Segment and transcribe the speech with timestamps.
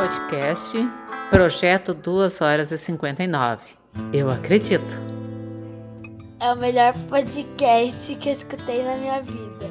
[0.00, 0.78] podcast
[1.28, 3.60] Projeto 2 horas e 59.
[4.14, 4.98] Eu acredito.
[6.40, 9.70] É o melhor podcast que eu escutei na minha vida.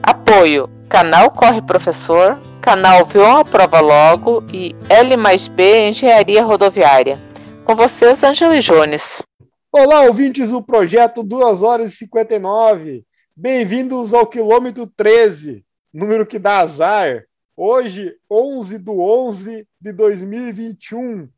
[0.00, 7.20] Apoio: Canal Corre Professor, Canal Vion a Prova Logo e L mais B Engenharia Rodoviária.
[7.64, 9.24] Com vocês, Angela Jones.
[9.72, 13.04] Olá, ouvintes do projeto 2 horas e 59.
[13.34, 17.24] Bem-vindos ao quilômetro 13, número que dá azar.
[17.56, 21.28] Hoje, 11 de 11 de 2021.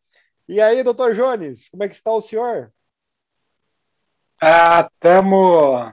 [0.48, 2.72] E aí, doutor Jones, como é que está o senhor?
[4.40, 5.92] Ah, estamos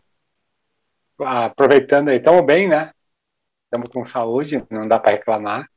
[1.19, 2.91] aproveitando aí, estamos bem, né?
[3.65, 5.69] Estamos com saúde, não dá para reclamar.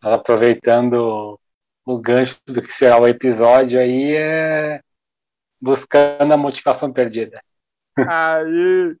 [0.00, 1.38] aproveitando
[1.84, 4.80] o gancho do que será o episódio aí, é
[5.60, 7.40] buscando a motivação perdida.
[7.96, 8.96] Aí,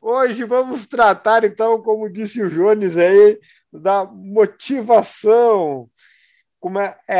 [0.00, 3.40] hoje vamos tratar, então, como disse o Jones aí,
[3.72, 5.88] da motivação.
[6.60, 7.18] Como é, é,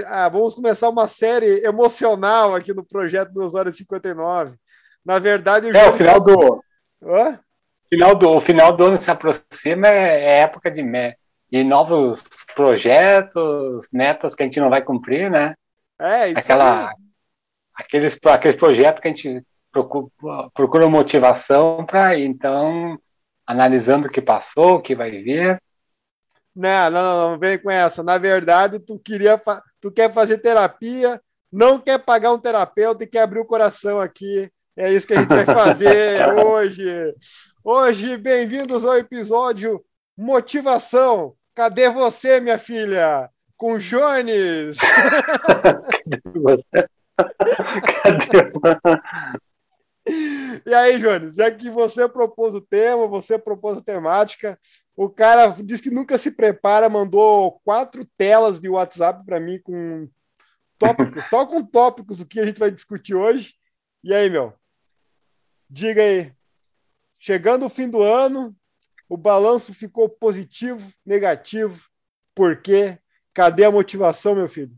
[0.00, 4.56] é, vamos começar uma série emocional aqui no projeto 2 horas e 59.
[5.04, 6.64] Na verdade, o é, o final do.
[7.02, 7.38] Hã?
[7.90, 10.82] Final do, o final do ano se aproxima, é, é época de,
[11.50, 15.54] de novos projetos, metas que a gente não vai cumprir, né?
[16.00, 16.94] É, isso Aquela, aí.
[17.74, 20.08] aqueles, aqueles projetos que a gente procura,
[20.54, 22.98] procura motivação para, então,
[23.46, 25.60] analisando o que passou, o que vai vir,
[26.54, 28.02] não, não, não, vem com essa.
[28.02, 29.40] Na verdade, tu queria,
[29.80, 34.50] tu quer fazer terapia, não quer pagar um terapeuta e quer abrir o coração aqui.
[34.76, 37.14] É isso que a gente vai fazer hoje.
[37.64, 39.84] Hoje, bem-vindos ao episódio
[40.16, 41.34] Motivação.
[41.54, 43.28] Cadê você, minha filha?
[43.56, 44.78] Com Jones.
[45.46, 46.88] Cadê você?
[48.02, 49.42] Cadê?
[50.66, 54.58] E aí, Jones, já que você propôs o tema, você propôs a temática,
[54.94, 60.08] o cara disse que nunca se prepara, mandou quatro telas de WhatsApp para mim com
[60.78, 63.54] tópicos, só com tópicos do que a gente vai discutir hoje.
[64.04, 64.52] E aí, meu?
[65.70, 66.32] Diga aí.
[67.18, 68.54] Chegando o fim do ano,
[69.08, 71.88] o balanço ficou positivo, negativo.
[72.34, 72.98] Por quê?
[73.32, 74.76] Cadê a motivação, meu filho?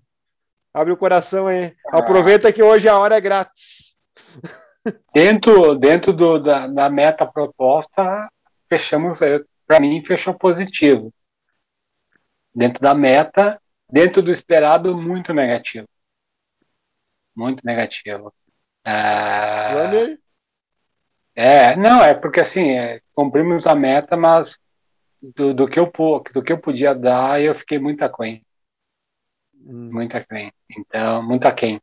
[0.72, 1.74] Abre o coração aí.
[1.88, 3.96] Aproveita que hoje a hora é grátis.
[5.14, 8.28] Dentro, dentro do, da, da meta proposta,
[8.68, 9.18] fechamos,
[9.66, 11.12] para mim, fechou positivo.
[12.54, 15.88] Dentro da meta, dentro do esperado, muito negativo.
[17.34, 18.32] Muito negativo.
[18.84, 20.16] É,
[21.34, 24.60] é não, é porque assim, é, cumprimos a meta, mas
[25.20, 25.90] do, do, que eu,
[26.32, 28.44] do que eu podia dar, eu fiquei muito aquém.
[29.54, 29.90] Hum.
[29.92, 30.52] Muito aquém.
[30.70, 31.80] Então, muito aquém.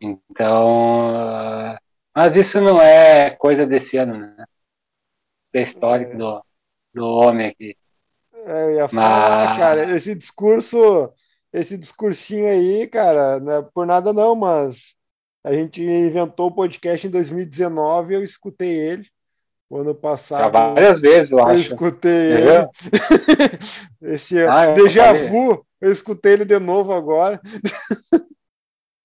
[0.00, 1.78] Então,
[2.14, 4.44] mas isso não é coisa desse ano, né?
[5.52, 6.16] É histórico é.
[6.16, 6.44] do,
[6.94, 7.76] do homem aqui.
[8.46, 9.58] É, eu ia falar, mas...
[9.58, 11.12] cara, esse discurso,
[11.52, 14.94] esse discursinho aí, cara, é por nada não, mas
[15.44, 19.06] a gente inventou o podcast em 2019, eu escutei ele.
[19.68, 20.40] O ano passado.
[20.40, 21.60] Já várias vezes, eu, eu acho.
[21.60, 22.68] escutei ele.
[24.12, 27.40] Esse ah, eu déjà vu, eu escutei ele de novo agora.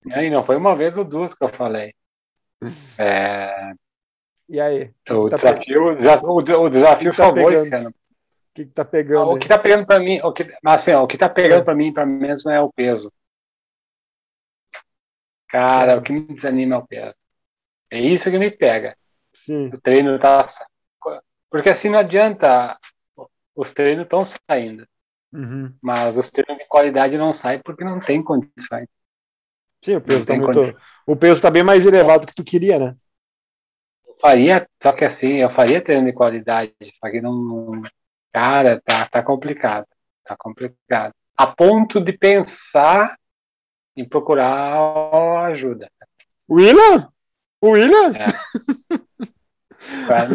[0.06, 1.94] E não foi uma vez ou duas que eu falei.
[2.98, 3.74] É...
[4.50, 4.92] E aí?
[5.10, 7.90] O, tá desafio, desafio, o desafio tá salvou esse ano.
[7.90, 7.94] O
[8.54, 9.30] que, que tá pegando?
[9.30, 11.62] Ah, o que tá pegando para mim, o que, assim, ó, o que tá pegando
[11.62, 11.64] é.
[11.64, 13.12] para mim, para mim mesmo é o peso.
[15.48, 15.96] Cara, é.
[15.98, 17.16] o que me desanima é o peso.
[17.92, 18.98] É isso que me pega.
[19.34, 19.68] Sim.
[19.68, 20.46] O treino tá.
[21.50, 22.78] Porque assim não adianta.
[23.56, 24.88] Os treinos estão saindo.
[25.32, 25.74] Uhum.
[25.82, 28.88] Mas os treinos de qualidade não saem porque não tem condições.
[29.84, 32.80] Sim, o peso, tá muito, o peso tá bem mais elevado do que tu queria,
[32.80, 32.96] né?
[34.06, 37.82] Eu faria, só que assim, eu faria treino de qualidade, só que não.
[38.34, 39.88] Cara, tá, tá complicado.
[40.24, 41.14] Tá complicado.
[41.38, 43.18] A ponto de pensar
[43.96, 45.90] em procurar ajuda.
[46.50, 47.10] William?
[47.64, 48.14] William?
[48.16, 48.26] É.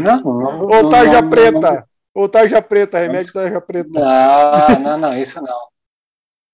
[0.00, 1.88] não, não, Ou tarja não, preta.
[2.14, 3.88] Ou tarja preta, remédio tarja preta.
[3.90, 5.68] Não, não, não, isso não.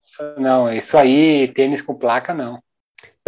[0.04, 2.62] Isso não, isso aí, tênis com placa, não.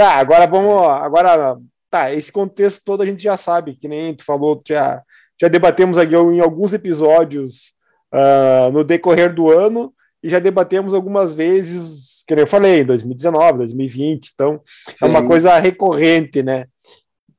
[0.01, 0.83] Tá, agora vamos.
[0.83, 1.59] Agora,
[1.91, 5.03] tá, esse contexto todo a gente já sabe, que nem tu falou, já,
[5.39, 7.75] já debatemos aqui em alguns episódios
[8.11, 9.93] uh, no decorrer do ano
[10.23, 14.95] e já debatemos algumas vezes, que nem eu falei, 2019, 2020, então Sim.
[15.03, 16.65] é uma coisa recorrente, né?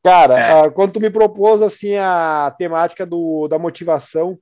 [0.04, 0.68] Cara, é.
[0.68, 4.38] uh, quando tu me propôs assim a temática do, da motivação,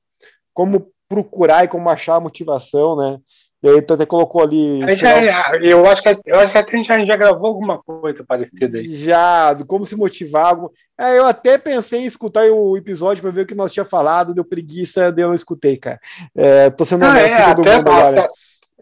[0.54, 3.18] como procurar e como achar a motivação, né?
[3.62, 4.82] E aí tu até colocou ali.
[4.96, 8.78] Já, eu, acho que, eu acho que a gente já, já gravou alguma coisa parecida
[8.78, 8.88] aí.
[8.88, 10.56] Já, como se motivar.
[10.98, 14.34] É, eu até pensei em escutar o episódio para ver o que nós tinha falado,
[14.34, 16.00] deu preguiça, eu não escutei, cara.
[16.36, 18.30] É, tô sendo honesto ah, é, com todo mundo agora.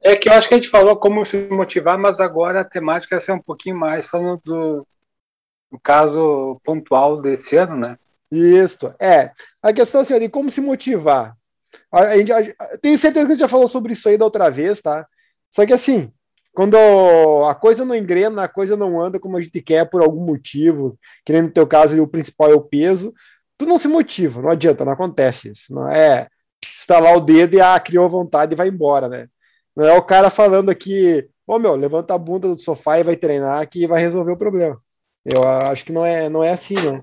[0.03, 3.15] É que eu acho que a gente falou como se motivar, mas agora a temática
[3.15, 4.87] é ser um pouquinho mais falando do,
[5.71, 7.97] do caso pontual desse ano, né?
[8.31, 9.31] Isso, é.
[9.61, 11.35] A questão assim, de como se motivar.
[11.91, 14.25] A, a gente, a, tenho certeza que a gente já falou sobre isso aí da
[14.25, 15.07] outra vez, tá?
[15.51, 16.11] Só que assim,
[16.53, 16.75] quando
[17.47, 20.97] a coisa não engrena, a coisa não anda como a gente quer por algum motivo,
[21.25, 23.13] que nem no teu caso o principal é o peso,
[23.57, 25.73] tu não se motiva, não adianta, não acontece isso.
[25.73, 26.27] Não é
[26.79, 29.27] estalar o dedo e ah, criou vontade e vai embora, né?
[29.75, 33.03] Não é o cara falando aqui, ô oh, meu, levanta a bunda do sofá e
[33.03, 34.81] vai treinar que vai resolver o problema.
[35.25, 37.01] Eu acho que não é, não é assim, né?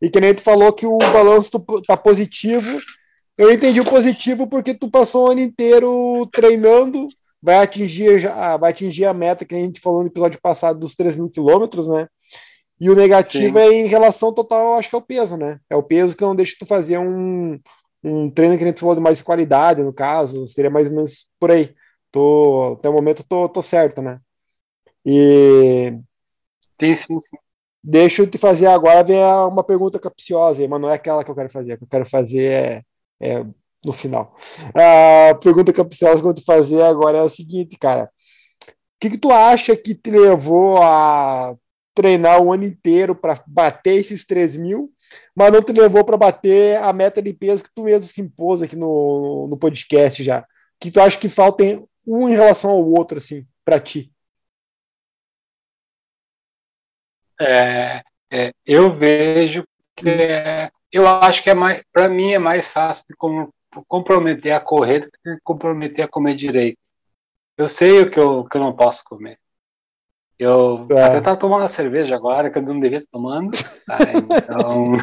[0.00, 1.50] E que nem tu falou que o balanço
[1.86, 2.78] tá positivo.
[3.36, 7.08] Eu entendi o positivo porque tu passou o ano inteiro treinando,
[7.42, 10.94] vai atingir, já, vai atingir a meta que a gente falou no episódio passado dos
[10.94, 12.08] 3 mil quilômetros, né?
[12.78, 13.64] E o negativo Sim.
[13.64, 15.60] é em relação total, acho que é o peso, né?
[15.70, 17.58] É o peso que não deixa tu fazer um,
[18.02, 21.30] um treino que a gente falou de mais qualidade, no caso, seria mais ou menos
[21.38, 21.74] por aí.
[22.10, 24.20] Tô, até o momento tô, tô certo, né?
[25.06, 25.92] E.
[26.80, 27.36] Sim, sim, sim.
[27.82, 31.34] Deixa eu te fazer agora ver uma pergunta capciosa, mas não é aquela que eu
[31.34, 31.72] quero fazer.
[31.72, 32.82] A que eu quero fazer é,
[33.22, 33.44] é
[33.84, 34.36] no final.
[34.74, 38.10] A pergunta capciosa que eu vou te fazer agora é o seguinte, cara.
[38.64, 41.56] O que, que tu acha que te levou a
[41.94, 44.90] treinar o ano inteiro para bater esses 3 mil,
[45.34, 48.62] mas não te levou para bater a meta de peso que tu mesmo se impôs
[48.62, 50.46] aqui no, no podcast já?
[50.80, 51.64] Que tu acha que falta
[52.06, 54.12] um em relação ao outro, assim, para ti?
[57.40, 59.64] É, é, eu vejo
[59.96, 63.06] que é, eu acho que é mais, para mim é mais fácil
[63.88, 66.78] comprometer a correr do que comprometer a comer direito.
[67.56, 69.38] Eu sei o que eu, que eu não posso comer.
[70.38, 71.04] Eu é.
[71.04, 73.52] até tava tomando a cerveja agora, que eu não devia estar tomando.
[73.86, 73.98] Tá?
[74.14, 74.96] Então.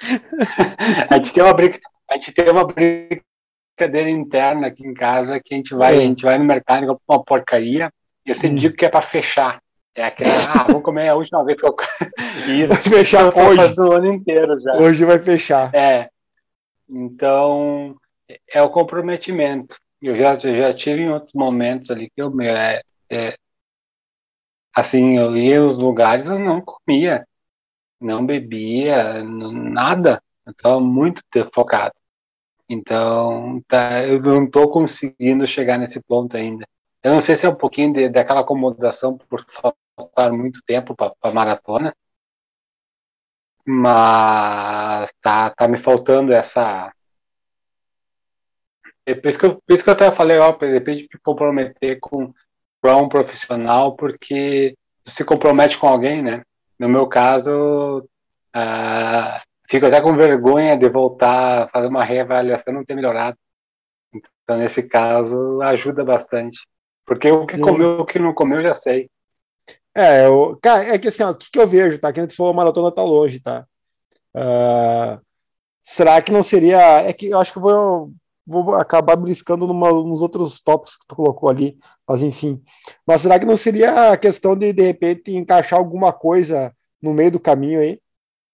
[1.10, 1.80] a, gente tem uma brinca...
[2.10, 6.22] a gente tem uma brincadeira interna aqui em casa que a gente vai, a gente
[6.22, 7.90] vai no mercado e compra uma porcaria.
[8.26, 8.60] E eu sempre hum.
[8.60, 9.60] digo que é para fechar.
[9.94, 11.76] É aquela, ah, vamos comer a última vez que eu.
[12.48, 13.74] Isso, vai fechar hoje.
[13.78, 14.74] O ano inteiro já.
[14.76, 15.72] Hoje vai fechar.
[15.74, 16.10] É.
[16.88, 17.96] Então,
[18.52, 19.76] é o comprometimento.
[20.02, 22.32] Eu já, já tive em outros momentos ali que eu.
[22.40, 23.36] É, é,
[24.74, 27.24] assim, eu ia nos lugares eu não comia,
[28.00, 30.20] não bebia, não, nada.
[30.44, 31.22] Eu estava muito
[31.54, 31.94] focado.
[32.68, 36.66] Então, tá, eu não estou conseguindo chegar nesse ponto ainda.
[37.02, 39.44] Eu não sei se é um pouquinho de, daquela acomodação por
[39.96, 41.94] faltar muito tempo para a maratona,
[43.66, 46.92] mas tá, tá me faltando essa.
[49.06, 51.20] É por isso que eu, por isso que eu até falei, ó, de repente me
[51.22, 52.32] comprometer com
[52.80, 54.76] para um profissional, porque
[55.06, 56.42] se compromete com alguém, né?
[56.78, 58.00] No meu caso,
[58.54, 59.40] uh,
[59.70, 63.38] fico até com vergonha de voltar a fazer uma reavaliação não ter melhorado.
[64.12, 66.58] Então, nesse caso, ajuda bastante.
[67.06, 69.08] Porque o que comeu, o que não comeu, eu já sei.
[69.94, 72.12] É, eu, cara, é que assim, ó, o que, que eu vejo, tá?
[72.12, 73.64] Que a gente falou, a maratona tá longe, tá?
[74.34, 75.20] Uh,
[75.82, 77.02] será que não seria.
[77.02, 78.10] É que eu acho que eu vou,
[78.46, 82.62] vou acabar briscando numa, nos outros tópicos que tu colocou ali, mas enfim.
[83.06, 87.30] Mas será que não seria a questão de, de repente, encaixar alguma coisa no meio
[87.30, 88.00] do caminho aí?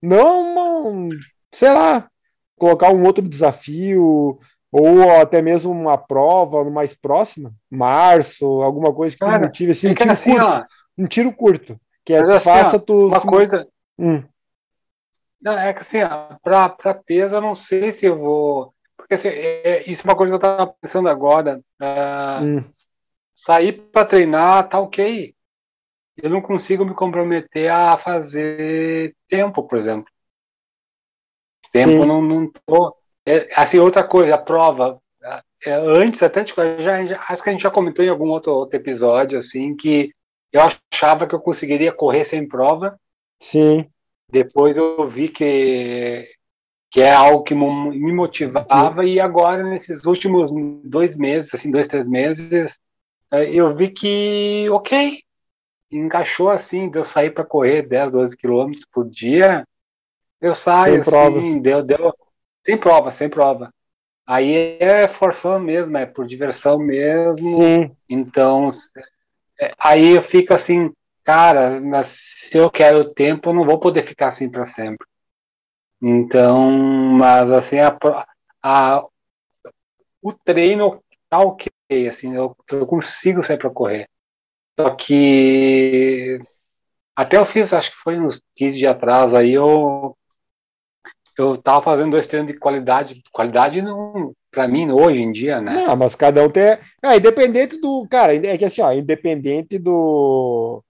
[0.03, 1.09] Não,
[1.53, 2.09] sei lá,
[2.59, 4.39] colocar um outro desafio,
[4.73, 9.95] ou até mesmo uma prova mais próxima, março, alguma coisa que Cara, motive assim, um
[9.95, 10.65] tiro assim, curto, ó,
[11.01, 13.67] um tiro curto, que é assim, faça tu uma coisa.
[13.99, 14.23] Hum.
[15.41, 15.99] Não, é que assim,
[16.43, 20.17] para peso eu não sei se eu vou, porque assim, é, é, isso é uma
[20.17, 21.61] coisa que eu estava pensando agora.
[21.81, 22.65] Uh, hum.
[23.35, 25.35] Sair para treinar tá ok.
[26.23, 30.13] Eu não consigo me comprometer a fazer tempo, por exemplo.
[31.73, 35.01] Tempo não, não tô é, assim, outra coisa, a prova.
[35.65, 38.53] É, antes até de, já, já, acho que a gente já comentou em algum outro,
[38.53, 40.11] outro episódio assim que
[40.53, 42.99] eu achava que eu conseguiria correr sem prova.
[43.41, 43.87] Sim.
[44.31, 46.29] Depois eu vi que
[46.93, 50.51] que é algo que me motivava e agora nesses últimos
[50.83, 52.81] dois meses, assim, dois três meses,
[53.31, 55.23] é, eu vi que ok,
[55.91, 59.65] encaixou assim, deu sair para correr 10, 12 quilômetros por dia,
[60.41, 62.13] eu saio Sem assim, deu, deu,
[62.65, 63.73] sem prova, sem prova.
[64.27, 67.57] Aí é for fun mesmo, é por diversão mesmo.
[67.57, 67.91] Sim.
[68.09, 68.71] Então,
[69.79, 70.93] aí eu fico assim,
[71.25, 75.07] cara, mas se eu quero tempo, eu não vou poder ficar assim para sempre.
[76.03, 77.97] Então, mas assim, a,
[78.63, 79.05] a,
[80.23, 81.71] o treino tá ok,
[82.09, 84.09] assim, eu, eu consigo para correr.
[84.79, 86.41] Só que
[87.15, 90.17] até eu fiz, acho que foi uns 15 dias atrás, aí eu
[91.39, 93.23] eu tava fazendo dois treinos de qualidade.
[93.33, 95.75] Qualidade não, para mim, hoje em dia, né?
[95.75, 96.79] Não, mas cada um tem.
[97.03, 98.07] É, independente do.
[98.11, 100.83] Cara, é que assim, ó, independente do.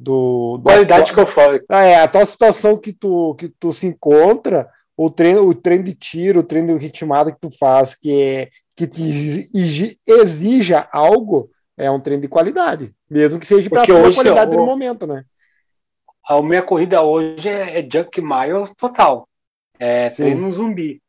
[0.00, 1.60] Do, do qualidade que eu falo.
[1.68, 5.82] Ah, é, a tua situação que tu, que tu se encontra, o treino, o treino
[5.82, 9.02] de tiro, o treino de ritmada que tu faz, que, é, que te
[10.06, 12.92] exija algo, é um treino de qualidade.
[13.10, 15.24] Mesmo que seja para tua qualidade eu, no momento, né?
[16.28, 19.28] A minha corrida hoje é, é junk miles total.
[19.78, 20.24] É Sim.
[20.24, 21.02] treino zumbi.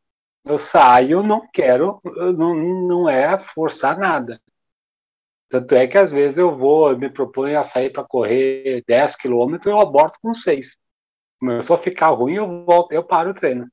[0.45, 1.99] Eu saio, não quero,
[2.35, 4.41] não, não é forçar nada.
[5.49, 9.15] Tanto é que às vezes eu vou, eu me proponho a sair para correr 10
[9.15, 10.77] quilômetros, eu aborto com 6.
[11.39, 13.67] Começou a ficar ruim, eu volto, eu paro o treino.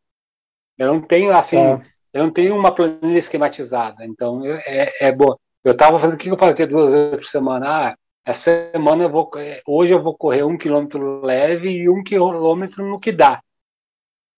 [0.78, 1.80] Eu não tenho assim, é.
[2.12, 5.36] eu não tenho uma planilha esquematizada, então é, é bom.
[5.62, 7.66] Eu estava fazendo o que eu fazia duas vezes por semana.
[7.68, 9.30] Ah, essa semana eu vou,
[9.66, 13.42] hoje eu vou correr um quilômetro leve e um quilômetro no que dá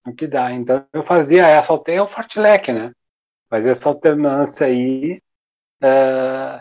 [0.07, 0.53] o que dá.
[0.53, 2.93] Então eu fazia essa é o fartlek, né?
[3.49, 5.21] Fazia essa alternância aí.
[5.81, 6.61] É,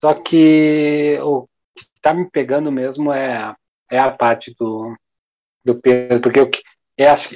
[0.00, 3.54] só que o que está me pegando mesmo é,
[3.90, 4.96] é a parte do,
[5.64, 6.50] do peso, porque eu,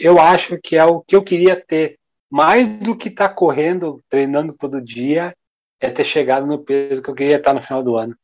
[0.00, 1.98] eu acho que é o que eu queria ter,
[2.30, 5.34] mais do que estar tá correndo, treinando todo dia,
[5.80, 8.16] é ter chegado no peso que eu queria estar no final do ano.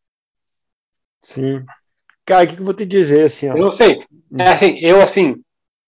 [1.20, 1.64] Sim.
[2.24, 3.48] Cara, o que, que eu vou te dizer assim?
[3.48, 3.56] Ó?
[3.56, 4.04] Eu não sei.
[4.38, 5.42] É assim, eu assim,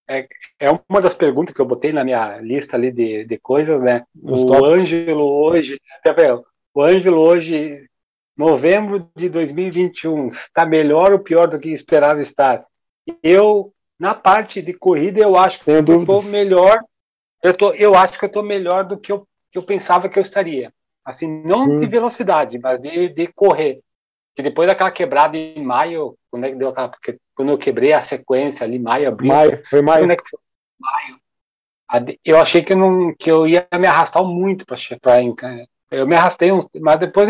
[0.09, 0.27] é,
[0.61, 4.05] é uma das perguntas que eu botei na minha lista ali de, de coisas, né?
[4.23, 5.81] O Ângelo hoje,
[6.75, 7.89] o Ângelo hoje,
[8.37, 12.65] novembro de 2021, está melhor ou pior do que esperava estar?
[13.23, 16.83] Eu, na parte de corrida, eu acho que eu estou melhor.
[17.43, 20.19] Eu, tô, eu acho que eu estou melhor do que eu, que eu pensava que
[20.19, 20.73] eu estaria.
[21.05, 21.77] Assim, não Sim.
[21.77, 23.81] de velocidade, mas de, de correr
[24.35, 26.89] que depois daquela quebrada em maio, quando é que deu aquela.
[26.89, 29.33] Porque quando eu quebrei a sequência ali, maio, abril.
[29.33, 30.03] Maio, foi maio.
[30.03, 30.41] Quando é que foi?
[30.81, 31.19] Maio.
[32.25, 34.77] Eu achei que, não, que eu ia me arrastar muito para
[35.91, 37.29] Eu me arrastei, uns, mas depois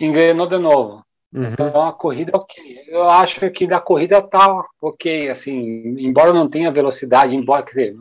[0.00, 1.04] engrenou de novo.
[1.34, 1.44] Uhum.
[1.44, 2.84] Então a corrida ok.
[2.88, 7.96] Eu acho que da corrida tá ok, assim, embora não tenha velocidade, embora, quer dizer,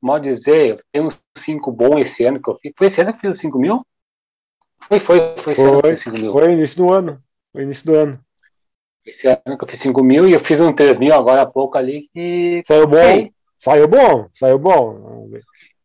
[0.00, 2.72] mal dizer, tem uns 5 bom esse ano que eu fiz.
[2.76, 3.84] Foi esse ano que eu fiz os 5 mil?
[4.82, 7.22] Foi, foi, foi, foi, foi, foi início do ano.
[7.52, 8.20] Foi início do ano.
[9.04, 11.46] Esse ano que eu fiz 5 mil e eu fiz um 3 mil agora há
[11.46, 12.62] pouco ali que.
[12.64, 13.30] Saiu bom?
[13.58, 15.28] Saiu bom, saiu bom.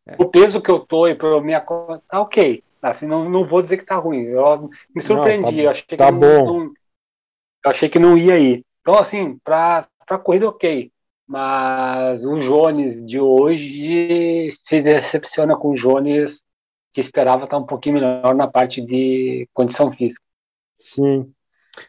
[0.08, 0.16] É.
[0.18, 2.64] O peso que eu tô e para minha conta tá ok.
[2.82, 4.24] Assim, não, não vou dizer que tá ruim.
[4.25, 5.46] Eu me surpreendi.
[5.46, 6.46] Não, tá, eu achei tá que bom.
[6.46, 8.64] Não, eu achei que não ia ir.
[8.82, 10.92] Então, assim, para para corrida, ok.
[11.28, 16.45] Mas o Jones de hoje se decepciona com o Jones
[16.96, 20.24] que esperava estar um pouquinho melhor na parte de condição física.
[20.78, 21.30] Sim.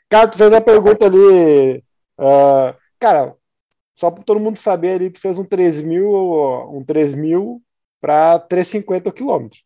[0.08, 1.78] Cara, tu fez a pergunta ali.
[2.18, 3.36] Uh, cara,
[3.94, 6.10] só para todo mundo saber ali, tu fez um 3 mil,
[6.72, 7.62] um 3 mil
[8.00, 9.64] para 350 quilômetros.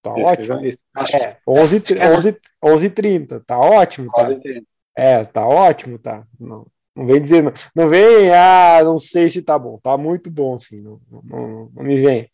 [0.00, 0.66] Tá isso, ótimo.
[0.66, 0.78] Isso.
[1.16, 1.82] É, 11,
[2.16, 4.08] 11, 11, 30, tá ótimo.
[4.12, 4.22] Tá?
[4.22, 4.66] 11 30.
[4.94, 6.24] É, tá ótimo, tá.
[6.38, 6.64] Não,
[6.94, 10.56] não vem dizer, não, não vem, ah, não sei se tá bom, tá muito bom,
[10.56, 12.30] sim, não, não, não me vem.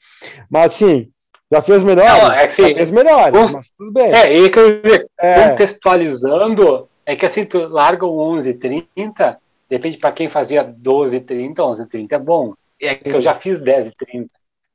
[0.50, 1.10] Mas, assim,
[1.52, 2.22] já fez melhores?
[2.22, 3.52] Não, é que, já fez melhores, cons...
[3.54, 4.12] mas tudo bem.
[4.12, 5.48] É, e quer dizer, é.
[5.48, 9.36] contextualizando, é que assim, tu larga o 11,30,
[9.68, 12.54] depende para quem fazia 12,30, 11,30 é bom.
[12.80, 13.04] É Sim.
[13.04, 14.28] que eu já fiz 10,30.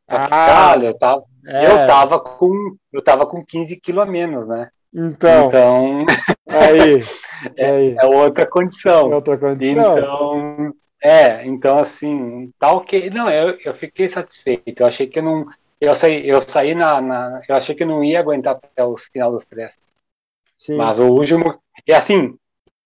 [0.09, 1.65] Ah, cara, eu tava, é.
[1.65, 4.69] eu tava com eu tava com 15 quilos a menos, né?
[4.93, 6.05] Então, então
[6.47, 7.01] aí,
[7.57, 7.95] é, aí.
[7.97, 9.11] é outra condição.
[9.11, 9.97] É outra condição.
[9.97, 13.09] Então, é, então assim, tá ok.
[13.09, 14.81] Não, eu, eu fiquei satisfeito.
[14.81, 15.45] Eu achei que eu não
[15.83, 19.31] eu saí, eu saí na, na, Eu achei que não ia aguentar até o final
[19.31, 19.73] dos três.
[20.57, 20.77] Sim.
[20.77, 21.61] Mas o último.
[21.85, 22.35] E assim,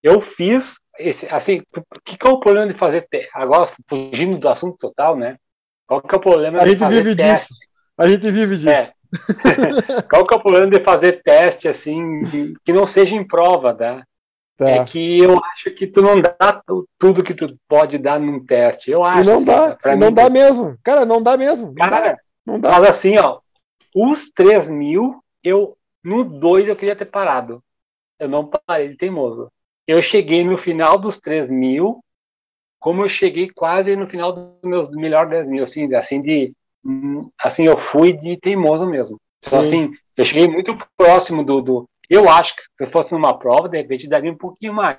[0.02, 0.78] eu fiz.
[0.98, 3.06] Esse, assim, o que, que é o problema de fazer.
[3.32, 5.36] Agora, fugindo do assunto total, né?
[5.86, 7.48] Qual que é o problema A gente vive teste?
[7.48, 7.60] disso.
[7.96, 8.68] A gente vive disso.
[8.68, 8.92] É.
[10.10, 14.02] Qual que é o problema de fazer teste assim, que não seja em prova, né?
[14.56, 14.68] Tá.
[14.68, 16.60] É que eu acho que tu não dá
[16.98, 18.90] tudo que tu pode dar num teste.
[18.90, 19.22] Eu acho.
[19.22, 20.76] E não dá, e não dá mesmo.
[20.82, 21.68] Cara, não dá mesmo.
[21.68, 22.18] Não Cara, dá.
[22.48, 22.70] Não dá.
[22.80, 23.40] Mas assim, ó,
[23.94, 27.62] os 3 mil, eu, no 2 eu queria ter parado.
[28.18, 29.52] Eu não parei de teimoso.
[29.86, 32.02] Eu cheguei no final dos 3 mil,
[32.80, 36.54] como eu cheguei quase no final dos meus melhor 10 mil, assim, assim de,
[37.38, 39.20] assim, eu fui de teimoso mesmo.
[39.46, 43.68] Então, assim, eu cheguei muito próximo do, do, eu acho que se fosse numa prova,
[43.68, 44.98] de repente daria um pouquinho mais.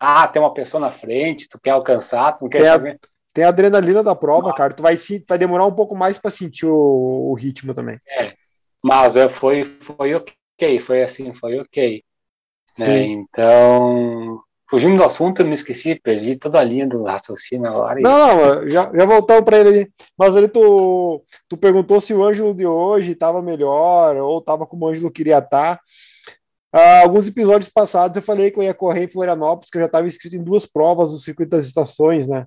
[0.00, 3.00] Ah, tem uma pessoa na frente, tu quer alcançar, tu não quer saber.
[3.32, 4.74] Tem a adrenalina da prova, cara.
[4.74, 4.96] Tu vai,
[5.28, 8.00] vai demorar um pouco mais para sentir o, o, ritmo também.
[8.08, 8.34] É,
[8.82, 12.02] mas é, foi, foi ok, foi assim, foi ok.
[12.78, 13.02] Né?
[13.04, 18.00] Então, Fugindo do assunto, eu me esqueci, perdi toda a linha do raciocínio agora.
[18.00, 19.92] Não, não, já, já voltamos para ele ali.
[20.16, 24.84] Mas ali tu, tu perguntou se o Ângelo de hoje estava melhor ou estava como
[24.84, 25.80] o Ângelo queria estar.
[26.72, 29.86] Ah, alguns episódios passados eu falei que eu ia correr em Florianópolis, que eu já
[29.86, 32.46] estava inscrito em duas provas do circuito das estações, né?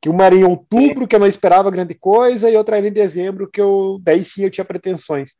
[0.00, 2.92] Que uma era em outubro, que eu não esperava grande coisa, e outra era em
[2.92, 5.32] dezembro, que eu daí sim eu tinha pretensões.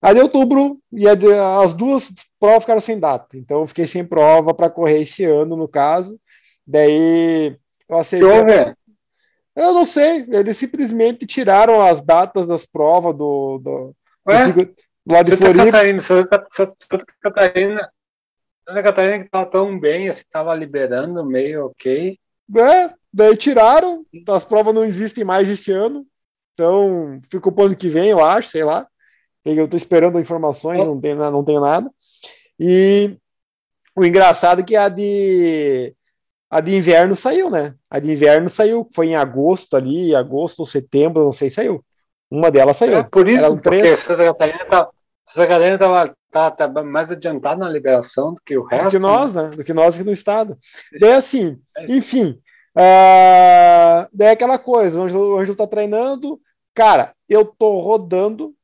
[0.00, 3.36] Aí em outubro, e a de- as duas provas ficaram sem data.
[3.36, 6.18] Então eu fiquei sem prova para correr esse ano, no caso.
[6.66, 7.56] Daí
[7.88, 8.28] eu aceitei.
[9.56, 14.80] Eu não sei, eles simplesmente tiraram as datas das provas do, do, do circuito-
[15.10, 15.64] lá de Santa Floripa.
[15.66, 17.90] Catarina, Santa, Santa- Santa Catarina,
[18.66, 22.18] Santa Catarina que tava tão bem, assim, tava liberando meio ok.
[22.56, 26.06] É, daí tiraram, as provas não existem mais esse ano,
[26.54, 28.86] então ficou pro ano que vem, eu acho, sei lá.
[29.44, 31.90] Eu tô esperando informações, não tenho, na- não tenho nada.
[32.58, 33.16] E
[33.96, 35.94] o engraçado é que a de
[36.50, 37.74] a de inverno saiu, né?
[37.88, 41.82] A de inverno saiu, foi em agosto ali, agosto ou setembro, não sei, saiu.
[42.30, 42.98] Uma delas saiu.
[42.98, 44.00] É por isso, Eram três.
[44.00, 44.88] Santa Catarina tá,
[45.32, 48.84] Santa Catarina tava, tá, tá mais adiantada na liberação do que o resto.
[48.84, 49.50] do que nós, né?
[49.50, 50.58] Do que nós aqui no estado.
[51.00, 51.86] Daí assim, É.
[51.92, 52.40] enfim,
[52.76, 56.40] ah, daí é aquela coisa, o Ângelo, o Ângelo tá treinando,
[56.74, 58.54] cara, eu tô rodando,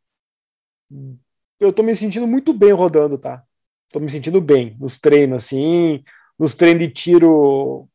[1.61, 3.43] eu tô me sentindo muito bem rodando, tá?
[3.93, 6.03] Tô me sentindo bem nos treinos, assim,
[6.39, 7.89] nos treinos de tiro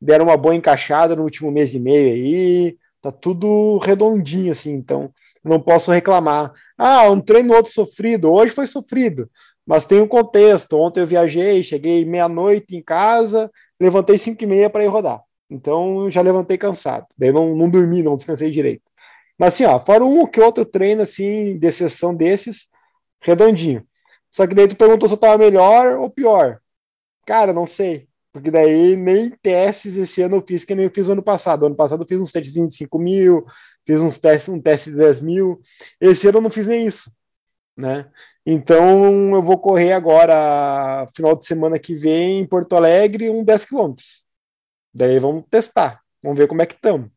[0.00, 5.12] deram uma boa encaixada no último mês e meio aí, tá tudo redondinho, assim, então
[5.48, 6.52] não posso reclamar.
[6.76, 9.30] Ah, um treino outro sofrido, hoje foi sofrido,
[9.66, 10.78] mas tem um contexto.
[10.78, 13.50] Ontem eu viajei, cheguei meia-noite em casa,
[13.80, 15.22] levantei cinco e meia para ir rodar.
[15.50, 17.06] Então já levantei cansado.
[17.16, 18.82] Daí não, não dormi, não descansei direito.
[19.38, 22.68] Mas assim, ó, fora um que outro treino assim, de exceção desses,
[23.20, 23.84] redondinho.
[24.30, 26.60] Só que daí tu perguntou se eu tava melhor ou pior.
[27.26, 28.08] Cara, não sei.
[28.32, 31.66] Porque daí nem testes esse ano eu fiz que nem eu fiz ano passado.
[31.66, 33.44] Ano passado eu fiz uns testes de 5 mil,
[33.88, 35.62] fiz uns testes, um teste de 10 mil.
[35.98, 37.10] Esse ano eu não fiz nem isso,
[37.74, 38.10] né?
[38.44, 43.64] Então eu vou correr agora, final de semana que vem, em Porto Alegre, um 10
[43.64, 44.26] quilômetros.
[44.92, 47.10] Daí vamos testar, vamos ver como é que estamos.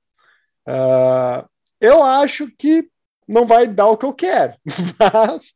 [1.82, 2.90] eu acho que
[3.28, 4.56] não vai dar o que eu quero,
[4.98, 5.54] mas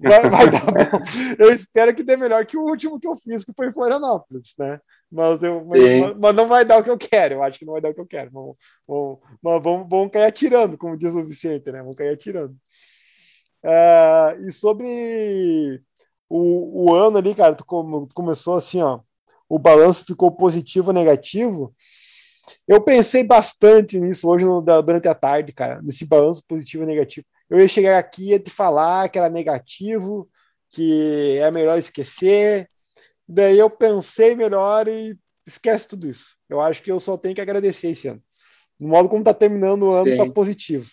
[0.00, 1.00] vai, vai dar bom.
[1.38, 4.54] Eu espero que dê melhor que o último que eu fiz, que foi em Florianópolis,
[4.58, 4.80] né?
[5.10, 7.72] Mas, eu, mas, mas, não vai dar o que eu quero, eu acho que não
[7.72, 8.30] vai dar o que eu quero.
[8.30, 11.78] Vamos, vamos, mas vamos, vamos cair atirando, como diz o Vicente, né?
[11.80, 12.54] Vamos cair atirando.
[13.64, 15.82] Uh, e sobre
[16.28, 19.00] o, o, ano ali, cara, tu, como, começou assim, ó,
[19.48, 21.74] o balanço ficou positivo ou negativo.
[22.66, 27.26] Eu pensei bastante nisso hoje no, durante a tarde, cara, nesse balanço positivo e negativo.
[27.48, 30.28] Eu ia chegar aqui e ia te falar que era negativo,
[30.70, 32.68] que é melhor esquecer.
[33.28, 36.36] Daí eu pensei melhor e esquece tudo isso.
[36.48, 38.22] Eu acho que eu só tenho que agradecer esse ano.
[38.78, 40.16] No modo como tá terminando o ano, Sim.
[40.16, 40.88] tá positivo.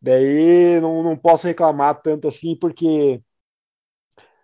[0.00, 3.20] Daí não, não posso reclamar tanto assim, porque.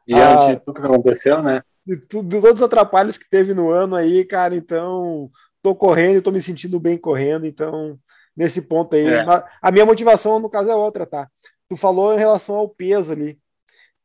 [0.07, 1.63] Diante ah, de tudo que aconteceu, né?
[1.85, 5.31] De, de, de todos os atrapalhos que teve no ano aí, cara, então
[5.63, 7.99] tô correndo e tô me sentindo bem correndo, então
[8.37, 9.07] nesse ponto aí.
[9.07, 9.25] É.
[9.63, 11.29] A minha motivação, no caso, é outra, tá?
[11.69, 13.39] Tu falou em relação ao peso ali.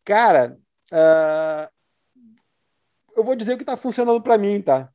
[0.03, 0.57] Cara,
[0.91, 1.69] uh,
[3.21, 4.89] eu vou dizer o que tá funcionando para mim, tá?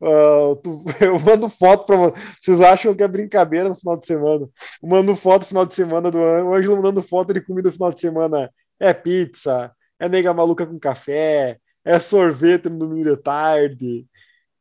[0.00, 2.60] Uh, tu, eu mando foto para vocês.
[2.60, 4.48] acham que é brincadeira no final de semana?
[4.82, 7.92] Eu mando foto no final de semana do Ângelo mandando foto de comida no final
[7.92, 8.52] de semana.
[8.78, 14.06] É pizza, é nega maluca com café, é sorvete no domingo de tarde.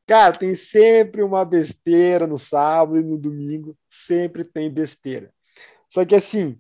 [0.08, 3.78] Cara, tem sempre uma besteira no sábado e no domingo.
[3.90, 5.32] Sempre tem besteira.
[5.90, 6.60] Só que assim,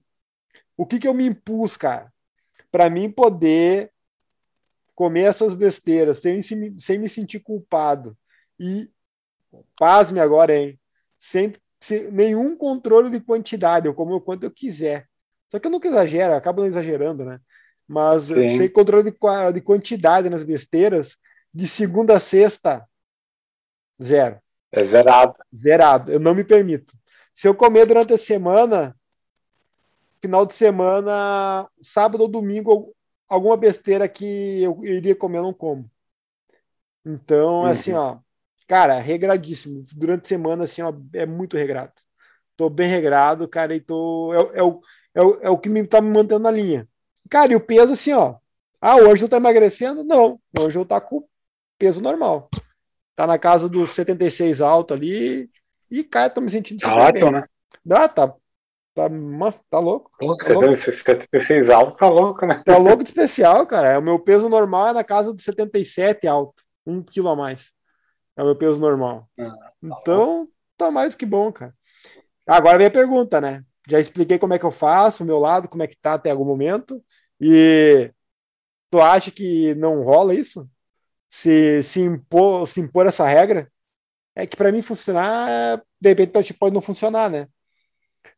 [0.75, 2.13] o que, que eu me impus, cara?
[2.71, 3.91] Para mim poder
[4.97, 8.17] comer essas besteiras sem, sem me sentir culpado.
[8.59, 8.89] E,
[9.77, 10.79] pasme agora, hein?
[11.19, 15.07] Sem, sem nenhum controle de quantidade, eu como o quanto eu quiser.
[15.49, 17.39] Só que eu nunca exagero, eu acabo não exagerando, né?
[17.87, 18.57] Mas Sim.
[18.57, 19.15] sem controle de,
[19.53, 21.15] de quantidade nas besteiras,
[21.53, 22.83] de segunda a sexta,
[24.01, 24.39] zero.
[24.71, 25.35] É zerado.
[25.55, 26.95] Zerado, eu não me permito.
[27.31, 28.97] Se eu comer durante a semana,
[30.19, 32.96] final de semana, sábado ou domingo,
[33.27, 35.89] alguma besteira que eu iria comer, eu não como.
[37.05, 37.65] Então, uhum.
[37.65, 38.17] assim, ó,
[38.67, 39.81] cara, regradíssimo.
[39.95, 41.93] Durante a semana, assim, ó, é muito regrado.
[42.55, 44.33] Tô bem regrado, cara, e tô.
[44.33, 44.81] É, é, o,
[45.13, 46.87] é, o, é o que me tá me mantendo na linha.
[47.29, 48.35] Cara, e o peso, assim, ó.
[48.81, 50.03] Ah, o Ângelo tá emagrecendo?
[50.03, 50.39] Não.
[50.57, 51.27] O Ângelo tá com
[51.77, 52.49] peso normal.
[53.15, 55.49] Tá na casa dos 76 alto ali.
[55.89, 56.79] E, cara, tô me sentindo.
[56.79, 57.43] Tá ótimo, né?
[57.89, 58.33] Ah, tá.
[58.97, 59.07] Tá,
[59.69, 60.09] tá louco.
[60.19, 62.63] Tá 76 alto, tá louco, né?
[62.65, 63.99] Tá louco de especial, cara.
[63.99, 66.63] O meu peso normal é na casa dos 77 alto.
[66.83, 67.73] Um quilo a mais.
[68.35, 69.29] É o meu peso normal.
[69.39, 71.75] Ah, tá Então, tá mais que bom, cara.
[72.47, 73.63] Agora vem a pergunta, né?
[73.87, 76.31] Já expliquei como é que eu faço, o meu lado, como é que tá até
[76.31, 76.99] algum momento.
[77.39, 78.11] E
[78.89, 80.67] tu acha que não rola isso?
[81.29, 83.71] Se, se, impor, se impor essa regra?
[84.33, 87.47] É que para mim funcionar, de repente pra ti pode não funcionar, né?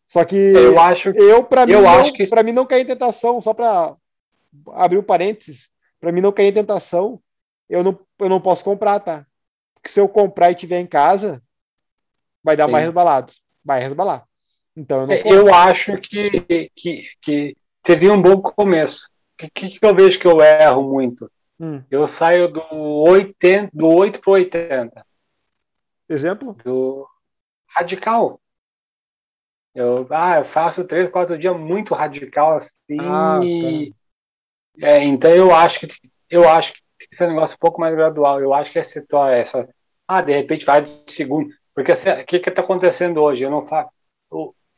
[0.09, 2.87] Só que Eu acho eu, para mim, eu não, acho que- mim não cair em
[2.87, 3.95] tentação, só para
[4.73, 5.69] abrir o parênteses,
[6.01, 7.21] para mim não cair em tentação,
[7.69, 9.23] eu não, eu não posso comprar, tá?
[9.75, 11.43] Porque se eu comprar e tiver em casa,
[12.43, 12.71] vai dar Sim.
[12.71, 13.31] mais resbalado.
[13.63, 14.25] Vai resbalar.
[14.75, 15.37] Então eu não compro.
[15.37, 19.07] Eu acho que, que, que seria um bom começo.
[19.39, 21.31] O que, que eu vejo que eu erro muito?
[21.59, 21.83] Hum.
[21.91, 25.05] Eu saio do 80, do 8 para 80,
[26.09, 26.57] Exemplo?
[26.65, 27.07] do
[27.67, 28.41] radical.
[29.73, 32.97] Eu, ah, eu faço três, quatro dias muito radical assim.
[32.99, 33.93] Ah, e-
[34.81, 35.87] é, então eu acho que
[36.29, 38.41] eu acho que que ser um negócio um pouco mais gradual.
[38.41, 39.01] Eu acho que essa,
[39.31, 39.69] essa
[40.07, 43.43] ah, de repente vai de segunda, porque assim, o que que está acontecendo hoje?
[43.43, 43.89] Eu não faço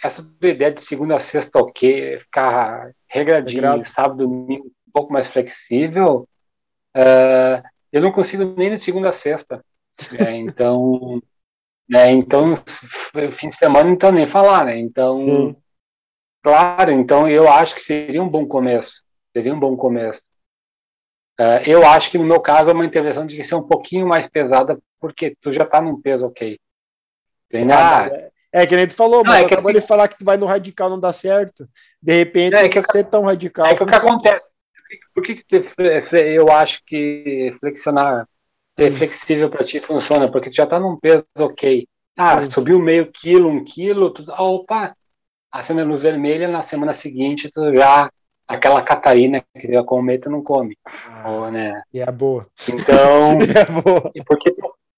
[0.03, 3.85] essa ideia de segunda a sexta, ok, ficar regradinho, Regrado.
[3.85, 6.27] sábado, domingo, um pouco mais flexível.
[6.95, 9.63] ah, eu não consigo nem de segunda a sexta.
[10.11, 10.37] né?
[10.37, 11.21] Então,
[11.91, 12.45] né, então,
[13.33, 14.79] fim de semana, então nem falar, né?
[14.79, 15.55] Então, Sim.
[16.43, 19.03] Claro, então eu acho que seria um bom começo.
[19.31, 20.23] Seria um bom começo.
[21.39, 24.27] Eh, eu acho que no meu caso é uma intervenção de ser um pouquinho mais
[24.27, 26.59] pesada, porque tu já tá num peso ok.
[27.49, 28.07] Treinar.
[28.11, 30.17] é, é que nem tu falou, Não, mas é que acabou assim- de falar que
[30.17, 31.69] tu vai no radical não dá certo.
[32.01, 33.65] De repente, É que eu- ser tão radical.
[33.67, 34.49] É que o que acontece?
[35.13, 38.27] Por que, fle- fle- eu acho que flexionar,
[38.77, 40.31] ser flexível para ti funciona?
[40.31, 41.87] Porque tu já tá num peso ok.
[42.17, 42.51] Ah, Sim.
[42.51, 44.95] subiu meio quilo, um quilo, tu, ah, opa,
[45.51, 48.09] acende a luz vermelha, na semana seguinte tu já,
[48.47, 50.77] aquela Catarina que tu ia comer, tu não come.
[51.25, 51.81] Ou, né?
[51.93, 52.45] E é boa.
[52.67, 54.11] Então, E é boa.
[54.15, 54.53] e porque,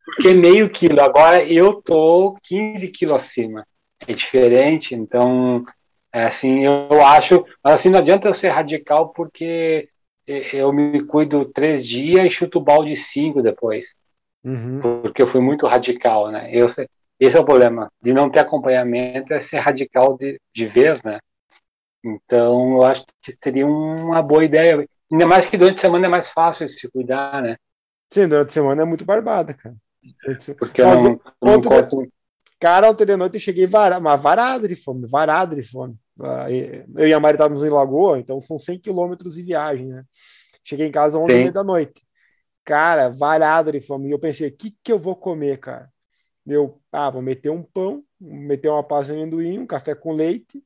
[0.06, 3.66] porque meio quilo, agora eu tô 15 quilos acima.
[4.06, 5.64] É diferente, então,
[6.12, 9.88] é assim, eu acho, mas assim, não adianta eu ser radical porque
[10.28, 13.96] eu me cuido três dias e chuto o balde cinco depois,
[14.44, 14.82] Uhum.
[14.82, 16.50] porque eu fui muito radical, né?
[16.54, 16.68] Eu,
[17.20, 21.20] esse é o problema, de não ter acompanhamento, é ser radical de, de vez, né?
[22.04, 24.86] Então, eu acho que seria uma boa ideia.
[25.12, 27.56] Ainda mais que durante a semana é mais fácil se cuidar, né?
[28.12, 29.76] Sim, durante a semana é muito barbada, cara.
[30.58, 32.08] Porque eu Mas não, eu não corto.
[32.60, 35.98] Cara, ontem de noite eu cheguei vara, mas varado de fome, varado de fome.
[36.96, 40.04] Eu e a Mari estávamos em Lagoa, então são 100 quilômetros de viagem, né?
[40.64, 41.52] Cheguei em casa às 11 Sim.
[41.52, 42.02] da noite.
[42.64, 44.08] Cara, varado de fome.
[44.08, 45.90] E eu pensei, o que, que eu vou comer, cara?
[46.46, 50.62] Eu, ah, vou meter um pão, meter uma pasta de amendoim, um café com leite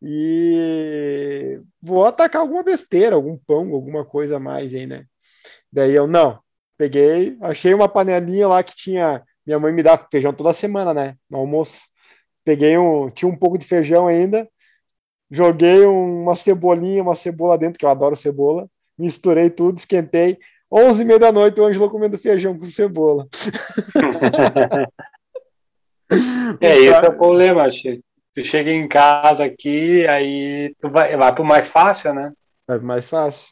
[0.00, 5.04] e vou atacar alguma besteira, algum pão, alguma coisa a mais aí, né?
[5.72, 6.40] Daí eu, não,
[6.76, 9.22] peguei, achei uma panelinha lá que tinha.
[9.44, 11.16] Minha mãe me dá feijão toda semana, né?
[11.28, 11.80] No almoço.
[12.44, 13.10] Peguei um.
[13.10, 14.48] Tinha um pouco de feijão ainda.
[15.30, 18.66] Joguei um- uma cebolinha, uma cebola dentro, que eu adoro cebola.
[18.98, 20.38] Misturei tudo, esquentei.
[20.70, 23.26] 11 e meia da noite, o Ângelo comendo feijão com cebola.
[26.60, 28.02] É, esse é o problema, Chico.
[28.34, 32.32] Tu chega em casa aqui, aí tu vai, vai pro mais fácil, né?
[32.68, 33.48] É mais fácil.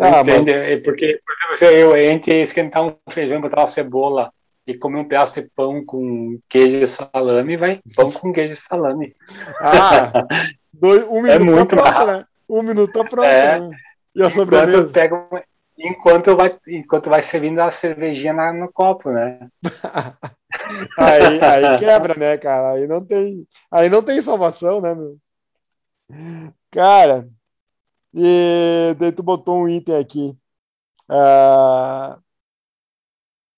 [0.00, 0.50] Ah, mas, Entende?
[0.52, 4.32] É Porque, por exemplo, se eu entre esquentar um feijão, botar uma cebola
[4.70, 8.56] e comer um pedaço de pão com queijo e salame, vai pão com queijo e
[8.56, 9.14] salame.
[9.60, 10.12] ah,
[10.72, 12.24] dois, um minuto muito tá pronto, né?
[12.48, 13.58] Um minuto tá pronto, É.
[13.58, 13.76] né?
[14.14, 14.92] E a Enquanto sobremesa?
[15.30, 15.44] uma-
[15.78, 19.48] enquanto vai, enquanto vai servindo a cervejinha na- no copo, né?
[20.98, 22.72] Aí, aí quebra, né, cara?
[22.72, 25.18] Aí não tem, aí não tem salvação, né, meu?
[26.70, 27.28] Cara,
[28.14, 30.38] e daí tu botou um item aqui.
[31.08, 32.18] Ah,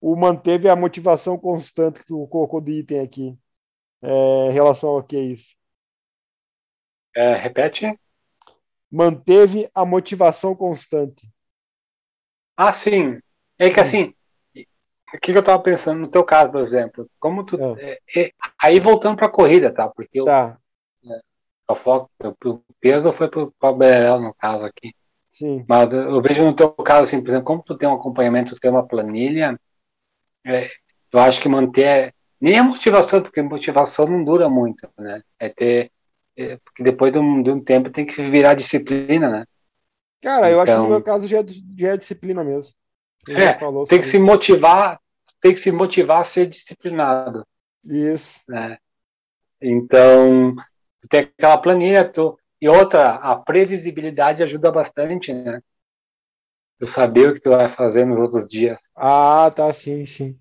[0.02, 3.38] o manteve a motivação constante que tu colocou de item aqui.
[4.02, 5.56] É, em relação ao que é isso?
[7.14, 7.98] É, repete?
[8.90, 11.30] Manteve a motivação constante.
[12.56, 13.18] Ah, sim.
[13.58, 14.12] É que assim,
[15.14, 17.08] o que que eu tava pensando no teu caso, por exemplo?
[17.20, 17.56] Como tu.
[17.62, 17.76] Ah.
[17.78, 19.88] é, é, aí voltando pra corrida, tá?
[19.88, 20.58] Porque eu, Tá,
[21.68, 22.10] o foco,
[22.44, 24.94] o peso foi pro, pro Berel, no caso aqui.
[25.30, 25.64] sim.
[25.68, 28.60] Mas eu vejo no teu caso, assim, por exemplo, como tu tem um acompanhamento, tu
[28.60, 29.58] tem uma planilha,
[30.44, 30.70] é,
[31.12, 32.14] eu acho que manter.
[32.40, 35.22] Nem a motivação, porque motivação não dura muito, né?
[35.38, 35.90] É ter.
[36.36, 39.44] é, porque depois de um, de um tempo tem que virar disciplina, né?
[40.22, 41.44] Cara, eu acho que no Então- meu caso já é,
[41.78, 42.72] já é disciplina mesmo.
[43.28, 44.98] É, Tem que sobre se motivar,
[45.40, 47.46] tem que se motivar a ser disciplinado.
[47.84, 48.40] isso.
[48.48, 48.78] né?
[49.60, 50.54] Então,
[51.08, 52.36] tem aquela planilha, tu...
[52.60, 55.60] e outra, a previsibilidade ajuda bastante, né?
[56.82, 58.76] Tu saber o que tu vai fazer nos outros dias.
[58.96, 60.36] Ah, tá, sim, sim.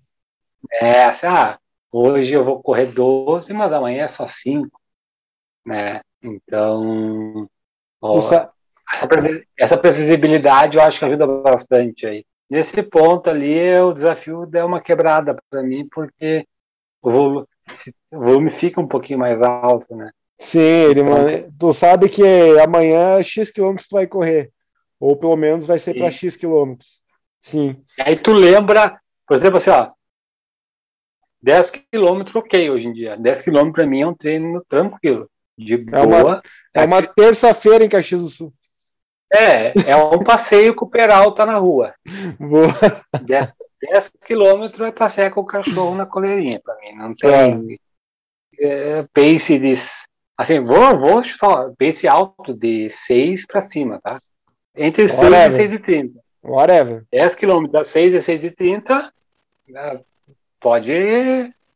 [0.72, 1.56] É, assim, ah,
[1.92, 4.76] hoje eu vou correr 12, mas amanhã é só 5,
[5.64, 6.00] né?
[6.20, 7.48] Então,
[8.00, 8.50] ó, essa,
[9.56, 12.24] essa previsibilidade eu acho que ajuda bastante aí.
[12.50, 16.44] Nesse ponto ali, o desafio deu uma quebrada para mim, porque
[17.00, 17.46] o volume,
[18.10, 20.10] o volume fica um pouquinho mais alto, né?
[20.40, 22.24] Sim, ele, mano, tu sabe que
[22.58, 24.50] amanhã X quilômetros tu vai correr.
[25.02, 27.02] Ou pelo menos vai ser para X quilômetros.
[27.40, 27.76] Sim.
[27.98, 29.90] Aí tu lembra, por exemplo, assim, ó,
[31.42, 33.16] 10 quilômetros, ok, hoje em dia.
[33.16, 35.28] 10 quilômetros para mim é um treino tranquilo.
[35.58, 36.06] De é boa.
[36.06, 38.54] Uma, é uma terça-feira em Caxias do Sul.
[39.34, 41.92] É, é um passeio com o Peralta na rua.
[42.38, 42.72] Boa.
[43.22, 43.54] 10,
[43.90, 46.92] 10 quilômetros é passear com o cachorro na coleirinha, para mim.
[46.96, 47.78] Não tem
[48.60, 49.00] é.
[49.00, 49.74] É, pace de.
[50.38, 54.20] Assim, vou, vou chutar pace alto de 6 para cima, tá?
[54.74, 55.48] Entre 6 Whatever.
[55.48, 56.20] e 6 e 30.
[56.42, 57.04] Whatever.
[57.12, 59.12] 10 quilômetros a 6 e 6 e 30,
[59.68, 60.00] né,
[60.60, 60.92] pode.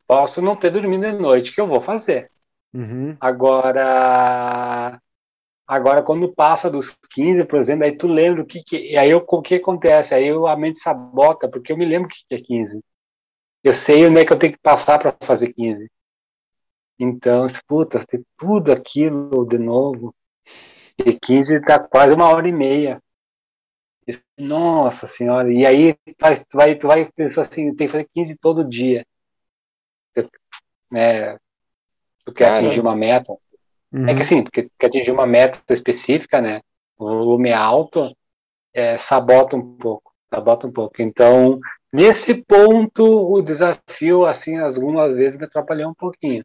[0.07, 2.31] Posso não ter dormido de noite, que eu vou fazer.
[2.73, 3.17] Uhum.
[3.21, 5.01] Agora,
[5.67, 9.25] agora quando passa dos 15, por exemplo, aí tu lembra o que, que aí eu,
[9.27, 10.15] o que acontece?
[10.15, 12.81] Aí eu, a mente sabota, porque eu me lembro o que, que é 15.
[13.65, 15.91] Eu sei onde é que eu tenho que passar para fazer 15.
[16.99, 20.15] Então, puta, tem tudo aquilo de novo.
[20.99, 23.01] E 15 tá quase uma hora e meia.
[24.39, 28.09] Nossa senhora, e aí tu vai, tu vai, tu vai pensar assim, tem que fazer
[28.15, 29.05] 15 todo dia.
[30.91, 31.37] Né?
[32.25, 32.59] Tu quer Cara.
[32.59, 33.33] atingir uma meta.
[33.93, 34.05] Uhum.
[34.05, 34.21] É que uhum.
[34.21, 36.61] assim, porque quer atingir uma meta específica, né?
[36.97, 38.17] O volume é alto,
[38.73, 41.03] é, sabota um pouco, sabota um pouco.
[41.03, 41.59] Então,
[41.93, 46.45] nesse ponto, o desafio, assim, algumas vezes me atrapalhou um pouquinho.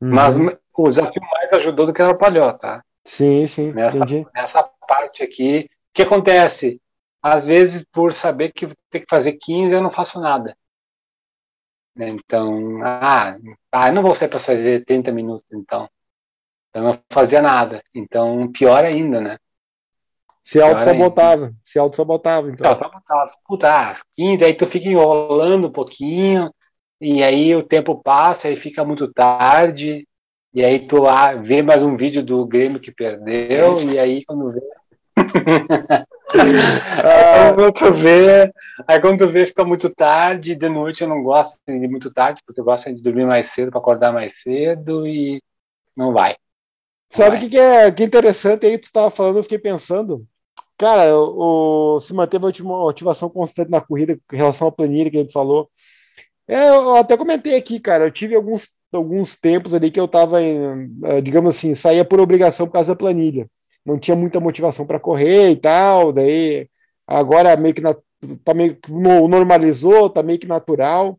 [0.00, 0.14] Uhum.
[0.14, 2.82] Mas o desafio mais ajudou do que atrapalhou, tá?
[3.04, 3.72] Sim, sim.
[3.72, 6.80] Nessa, nessa parte aqui, o que acontece?
[7.22, 10.56] Às vezes, por saber que tem que fazer 15, eu não faço nada.
[11.96, 13.36] Então, ah,
[13.72, 15.88] ah, eu não vou sair para fazer 30 minutos, então.
[16.72, 17.82] Eu não fazia nada.
[17.94, 19.38] Então, pior ainda, né?
[20.42, 21.52] Se auto-sabotava.
[21.62, 22.66] Se auto-sabotava, então.
[22.66, 23.26] Auto-sabotava.
[23.44, 26.52] Puta, 15, ah, aí tu fica enrolando um pouquinho,
[27.00, 30.06] e aí o tempo passa, aí fica muito tarde,
[30.52, 34.50] e aí tu lá vê mais um vídeo do Grêmio que perdeu, e aí quando
[34.50, 34.60] vê.
[36.34, 38.52] aí quando tu vê,
[38.86, 42.42] aí quando tu vê fica muito tarde, de noite eu não gosto de muito tarde,
[42.44, 45.40] porque eu gosto de dormir mais cedo para acordar mais cedo e
[45.96, 46.36] não vai.
[47.12, 50.26] Sabe o que, que, é, que interessante aí, tu estava falando, eu fiquei pensando.
[50.76, 55.16] Cara, o, o se manter uma motivação constante na corrida em relação à planilha que
[55.16, 55.70] ele falou.
[56.48, 60.42] É, eu até comentei aqui, cara, eu tive alguns alguns tempos ali que eu estava,
[60.42, 63.48] eh, digamos assim, saía por obrigação por causa da planilha.
[63.84, 66.68] Não tinha muita motivação para correr e tal, daí
[67.06, 67.94] agora meio que na,
[68.44, 71.18] tá meio que normalizou, tá meio que natural.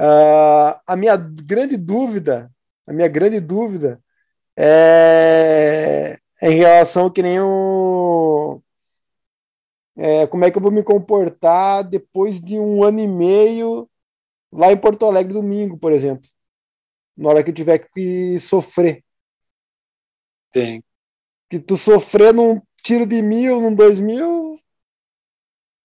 [0.00, 2.50] Uh, a minha grande dúvida,
[2.86, 4.00] a minha grande dúvida
[4.56, 8.60] é, é em relação que nem o
[9.96, 13.88] é, como é que eu vou me comportar depois de um ano e meio
[14.54, 16.28] lá em Porto Alegre domingo, por exemplo.
[17.16, 19.04] Na hora que eu tiver que sofrer.
[20.52, 20.82] Tem.
[21.50, 24.58] Que tu sofrer num tiro de mil, num dois mil,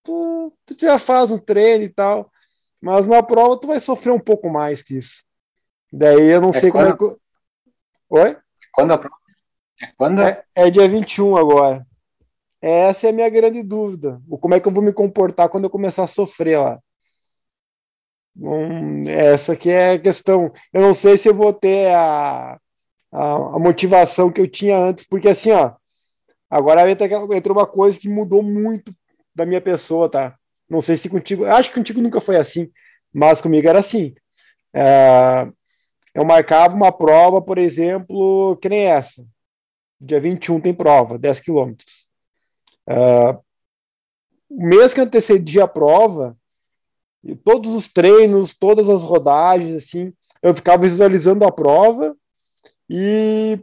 [0.03, 2.31] tu, tu já faz o treino e tal.
[2.79, 5.23] Mas na prova tu vai sofrer um pouco mais que isso.
[5.91, 6.95] Daí eu não é sei quando...
[6.95, 7.21] como é que.
[8.09, 8.37] Oi?
[8.71, 9.15] Quando a prova?
[9.81, 10.21] É, quando...
[10.21, 11.85] É, é dia 21 agora.
[12.61, 14.21] Essa é a minha grande dúvida.
[14.27, 16.79] O como é que eu vou me comportar quando eu começar a sofrer lá.
[19.07, 20.51] Essa que é a questão.
[20.73, 22.59] Eu não sei se eu vou ter a,
[23.11, 25.73] a, a motivação que eu tinha antes, porque assim, ó,
[26.49, 28.93] agora entra, entra uma coisa que mudou muito
[29.35, 30.37] da minha pessoa, tá?
[30.69, 32.71] Não sei se contigo, acho que contigo nunca foi assim,
[33.13, 34.13] mas comigo era assim.
[34.73, 35.47] É,
[36.13, 39.25] eu marcava uma prova, por exemplo, que nem essa.
[39.99, 42.07] Dia 21 tem prova, 10 quilômetros.
[42.87, 43.37] É,
[44.49, 46.37] o mês que antecedia a prova,
[47.23, 52.15] e todos os treinos, todas as rodagens, assim, eu ficava visualizando a prova
[52.89, 53.59] e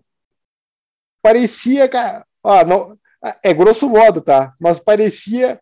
[1.23, 2.99] parecia, cara, ah, não,
[3.43, 4.55] é grosso modo, tá?
[4.61, 5.61] Mas parecia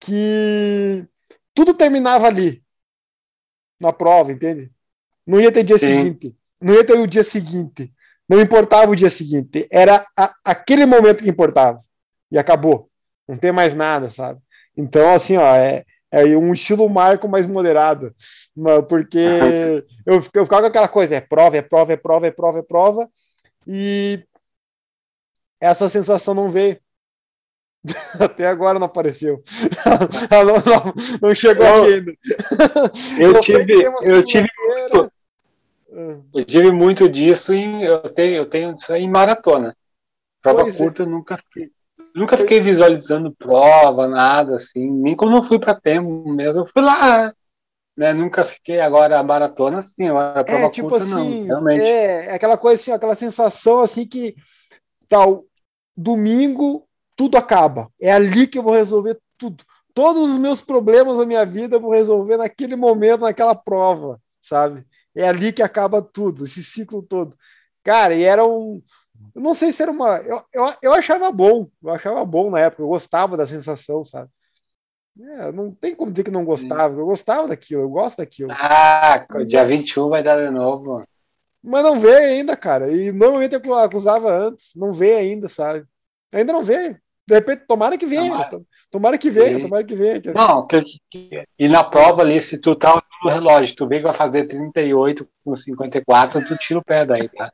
[0.00, 1.06] que
[1.54, 2.62] tudo terminava ali
[3.80, 4.70] na prova, entende?
[5.26, 5.86] Não ia ter dia Sim.
[5.86, 7.92] seguinte, não ia ter o dia seguinte,
[8.28, 11.80] não importava o dia seguinte, era a, aquele momento que importava
[12.30, 12.90] e acabou,
[13.26, 14.40] não tem mais nada, sabe?
[14.76, 18.14] Então, assim, ó, é, é um estilo marco mais moderado,
[18.88, 19.18] porque
[20.06, 22.62] eu, eu ficava com aquela coisa, é prova, é prova, é prova, é prova, é
[22.62, 23.08] prova,
[23.66, 24.24] e
[25.60, 26.78] essa sensação não veio.
[28.18, 29.42] Até agora não apareceu.
[30.30, 32.12] não, não, não, chegou eu, aqui ainda.
[33.18, 35.12] Eu, eu tive, eu tive, muito,
[36.34, 39.76] eu tive muito disso em eu tenho, eu tenho isso em maratona.
[40.42, 40.78] Prova pois é.
[40.78, 41.06] curta é.
[41.06, 41.70] eu nunca fiquei.
[42.14, 44.90] Nunca fiquei visualizando prova, nada assim.
[44.90, 47.32] Nem quando eu fui para tempo mesmo, eu fui lá.
[47.96, 48.12] Né?
[48.12, 51.82] Nunca fiquei agora a maratona assim, agora a prova é, tipo curta assim, não, realmente.
[51.82, 54.36] É, é, aquela coisa assim, aquela sensação assim que
[55.08, 55.44] tal
[55.96, 57.90] domingo tudo acaba.
[58.00, 59.64] É ali que eu vou resolver tudo.
[59.92, 64.86] Todos os meus problemas da minha vida eu vou resolver naquele momento, naquela prova, sabe?
[65.12, 67.36] É ali que acaba tudo, esse ciclo todo.
[67.82, 68.80] Cara, e era um.
[69.34, 70.18] Eu não sei se era uma.
[70.18, 74.30] Eu, eu, eu achava bom, eu achava bom na época, eu gostava da sensação, sabe?
[75.20, 78.52] É, não tem como dizer que não gostava, eu gostava daquilo, eu gosto daquilo.
[78.52, 81.04] Ah, dia 21 vai dar de novo.
[81.62, 82.92] Mas não veio ainda, cara.
[82.92, 85.84] E normalmente eu acusava antes, não veio ainda, sabe?
[86.32, 86.96] Ainda não veio.
[87.26, 88.30] De repente, tomara que venha.
[88.30, 88.60] Tomara,
[88.90, 90.22] tomara que venha, tomara que venha.
[90.34, 94.04] Não, que, que, e na prova ali, se tu tá no relógio, tu vê que
[94.04, 97.52] vai fazer 38 com 54, tu tira o pé daí, tá?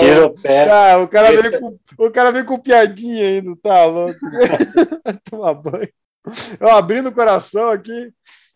[0.00, 0.66] Tira o pé.
[0.66, 4.18] Tá, o, cara vem com, o cara vem com piadinha ainda, tá louco?
[5.30, 5.88] Tomar banho.
[6.60, 8.12] Eu abrindo o coração aqui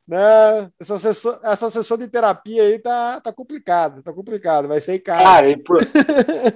[0.06, 0.70] né?
[0.78, 5.24] Essa sessão, essa sessão de terapia aí tá, tá complicado, tá complicado, vai ser caro.
[5.24, 5.78] Cara, e pro,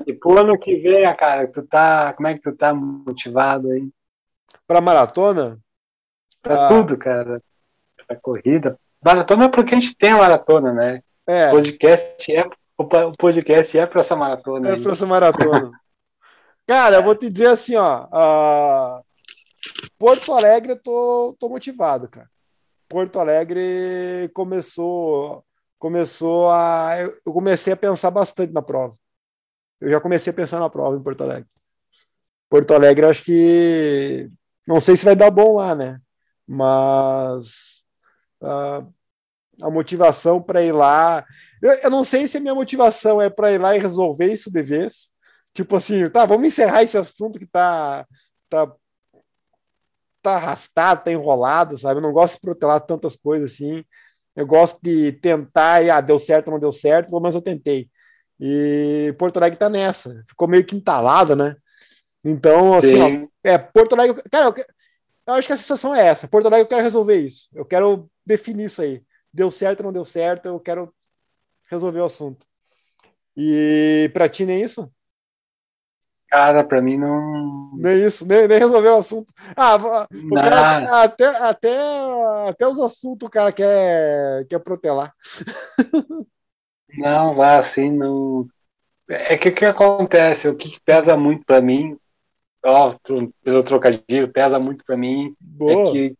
[0.06, 3.88] e pro ano que vem, cara, tu tá, como é que tu tá motivado aí?
[4.66, 5.58] Pra maratona?
[6.40, 6.68] Pra ah.
[6.68, 7.42] tudo, cara.
[8.06, 8.78] Pra corrida.
[9.04, 11.02] Maratona é porque a gente tem a maratona, né?
[11.30, 11.48] É.
[11.48, 12.44] O podcast é,
[12.76, 14.70] o podcast é pra essa maratona.
[14.70, 15.70] É pra essa maratona.
[16.66, 18.06] cara, eu vou te dizer assim, ó.
[18.06, 19.04] Uh,
[19.96, 22.28] Porto Alegre, eu tô, tô motivado, cara.
[22.88, 25.44] Porto Alegre começou
[25.78, 28.96] começou a eu comecei a pensar bastante na prova.
[29.80, 31.48] Eu já comecei a pensar na prova em Porto Alegre.
[32.48, 34.28] Porto Alegre, acho que
[34.66, 36.00] não sei se vai dar bom lá, né?
[36.44, 37.84] Mas
[38.42, 38.92] uh,
[39.62, 41.24] a motivação para ir lá,
[41.62, 44.50] eu, eu, não sei se a minha motivação é para ir lá e resolver isso
[44.50, 45.10] de vez.
[45.54, 48.06] Tipo assim, tá, vamos encerrar esse assunto que tá
[48.48, 48.72] tá
[50.22, 51.98] tá arrastado, tá enrolado, sabe?
[51.98, 53.84] Eu não gosto de protelar tantas coisas assim.
[54.36, 57.90] Eu gosto de tentar e, ah, deu certo ou não deu certo, menos eu tentei.
[58.38, 60.22] E Porto Alegre tá nessa.
[60.28, 61.56] Ficou meio que entalado, né?
[62.24, 64.22] Então, assim, ó, é, Porto Alegre.
[64.30, 64.64] Cara, eu,
[65.26, 66.28] eu, acho que a sensação é essa.
[66.28, 67.48] Porto Alegre eu quero resolver isso.
[67.54, 69.02] Eu quero definir isso aí.
[69.32, 70.92] Deu certo ou não deu certo, eu quero
[71.70, 72.46] resolver o assunto.
[73.36, 74.90] E pra ti nem isso?
[76.28, 77.72] Cara, pra mim não.
[77.74, 79.32] Nem isso, nem, nem resolveu o assunto.
[79.56, 81.78] Ah, o cara, até, até,
[82.48, 85.12] até os assuntos o cara quer, quer protelar.
[86.96, 88.46] Não, vai assim, não.
[89.08, 91.98] É que o que acontece, o que pesa muito pra mim,
[92.64, 92.94] ó,
[93.42, 95.88] pelo trocadilho, pesa muito pra mim, é Boa.
[95.88, 96.16] é que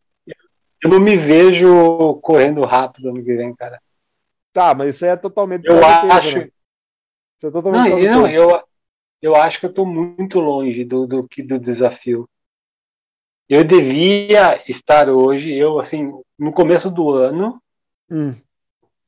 [0.82, 3.80] eu não me vejo correndo rápido no que vem, cara.
[4.52, 5.66] Tá, mas isso é totalmente.
[5.66, 6.38] Eu acho.
[6.38, 6.50] Né?
[7.36, 8.08] Isso é totalmente.
[8.08, 8.62] Não, não eu,
[9.20, 12.28] eu acho que eu estou muito longe do, do, do desafio.
[13.48, 17.60] Eu devia estar hoje, eu assim, no começo do ano,
[18.08, 18.32] hum.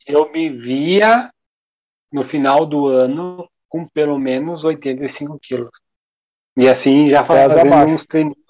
[0.06, 1.32] eu me via
[2.12, 5.70] no final do ano com pelo menos 85 quilos.
[6.56, 8.41] E assim, já fazendo uns treininhos ok.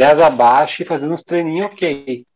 [0.00, 2.26] 10 abaixo e fazendo uns treininhos ok.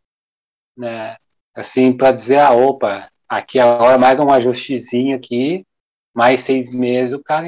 [0.76, 1.16] Né?
[1.54, 5.66] Assim, para dizer, ah, opa, aqui agora mais um ajustezinho aqui,
[6.12, 7.46] mais seis meses, o cara,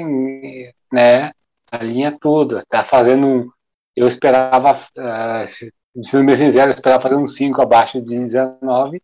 [0.91, 1.31] né,
[1.71, 3.51] alinha tudo, tá fazendo um,
[3.95, 9.03] eu esperava, uh, sendo bem sincero, eu esperava fazer um 5 abaixo de 19,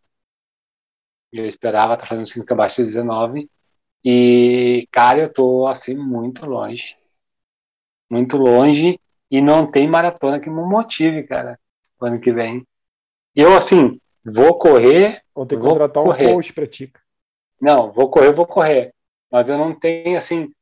[1.31, 3.49] eu esperava estar tá fazendo um 5 abaixo de 19,
[4.03, 6.97] e, cara, eu tô, assim, muito longe,
[8.09, 8.99] muito longe,
[9.33, 11.59] e não tem maratona que me motive, cara,
[11.99, 12.65] ano que vem.
[13.35, 15.21] Eu, assim, vou correr.
[15.33, 16.27] Vou ter que contratar correr.
[16.27, 16.93] um coach pra ti.
[17.59, 18.93] Não, vou correr, vou correr
[19.33, 20.53] mas eu não tenho assim,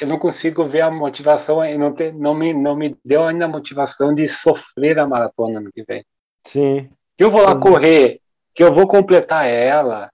[0.00, 3.44] eu não consigo ver a motivação e não, te, não, me, não me deu ainda
[3.44, 6.02] a motivação de sofrer a maratona no que vem.
[6.46, 6.88] Sim.
[7.18, 8.22] Que eu vou lá correr,
[8.54, 10.10] que eu vou completar ela,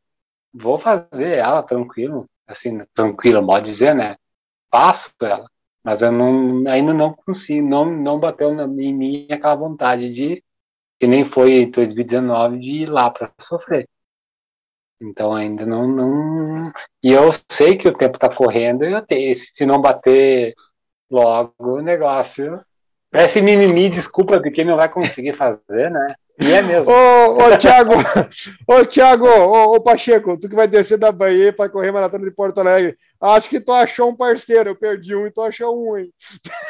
[0.52, 4.16] vou fazer ela tranquilo, assim, tranquilo, pode dizer, né?
[4.72, 5.48] Faço ela,
[5.82, 10.42] mas eu não, ainda não consigo, não, não bateu em mim aquela vontade de,
[10.98, 13.88] que nem foi em 2019, de ir lá para sofrer.
[15.00, 16.72] Então ainda não, não.
[17.02, 20.54] E eu sei que o tempo está correndo e eu tenho, se não bater
[21.10, 22.62] logo o negócio
[23.10, 26.14] Parece mimimi, desculpa de quem não vai conseguir fazer, né?
[26.40, 26.90] E é mesmo.
[26.90, 27.92] Ô, ô Thiago,
[28.66, 32.30] ô, Thiago, ô, ô, Pacheco, tu que vai descer da Bahia para correr maratona de
[32.30, 35.98] Porto Alegre, acho que tu achou um parceiro, eu perdi um e tu achou um,
[35.98, 36.10] hein?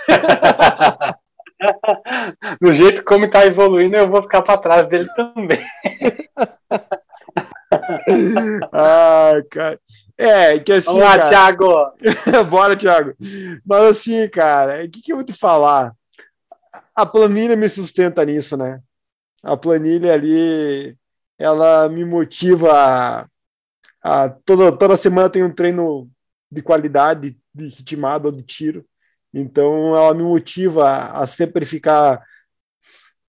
[2.60, 5.64] Do jeito como tá evoluindo, eu vou ficar para trás dele também.
[8.72, 9.80] Ai, cara.
[10.18, 10.86] É, que assim.
[10.86, 11.28] Vamos lá, cara...
[11.28, 11.92] Thiago!
[12.50, 13.14] Bora, Thiago.
[13.64, 15.94] Mas assim, cara, o que, que eu vou te falar?
[16.94, 18.80] A planilha me sustenta nisso, né?
[19.42, 20.96] A planilha ali,
[21.38, 23.28] ela me motiva a,
[24.02, 26.10] a toda, toda semana tem um treino
[26.50, 28.84] de qualidade, de ritmado ou de tiro.
[29.32, 32.22] Então ela me motiva a, a sempre ficar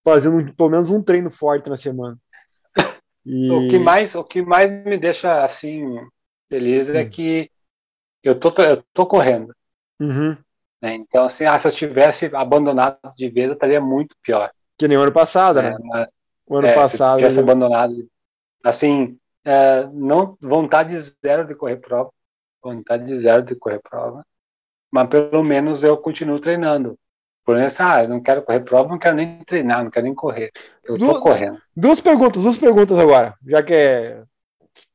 [0.04, 2.18] fazendo pelo menos um treino forte na semana.
[3.26, 3.52] E...
[3.52, 6.00] O que mais, o que mais me deixa assim
[6.50, 7.10] feliz é hum.
[7.10, 7.52] que
[8.24, 9.54] eu tô, eu tô correndo.
[10.00, 10.36] Uhum.
[10.82, 10.96] Né?
[10.96, 14.52] Então, assim, ah, se eu tivesse abandonado de vez, eu estaria muito pior.
[14.82, 15.78] Que nem o ano passado, é, né?
[15.84, 16.08] Mas,
[16.48, 17.18] o ano é, passado.
[17.18, 17.44] Tivesse eu...
[17.44, 17.94] abandonado.
[18.64, 19.16] Assim,
[19.46, 22.10] é, não, vontade zero de correr prova.
[22.64, 24.26] Vontade de zero de correr prova.
[24.92, 26.98] Mas pelo menos eu continuo treinando.
[27.46, 30.16] Por exemplo, ah, eu não quero correr prova, não quero nem treinar, não quero nem
[30.16, 30.52] correr.
[30.84, 31.62] Eu du tô correndo.
[31.78, 33.36] Duas perguntas, duas perguntas agora.
[33.46, 34.24] Já que é.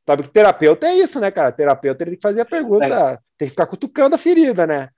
[0.04, 1.52] Sabe que terapeuta é isso, né, cara?
[1.52, 3.18] Terapeuta ele tem que fazer a pergunta, é.
[3.38, 4.88] tem que ficar cutucando a ferida, né?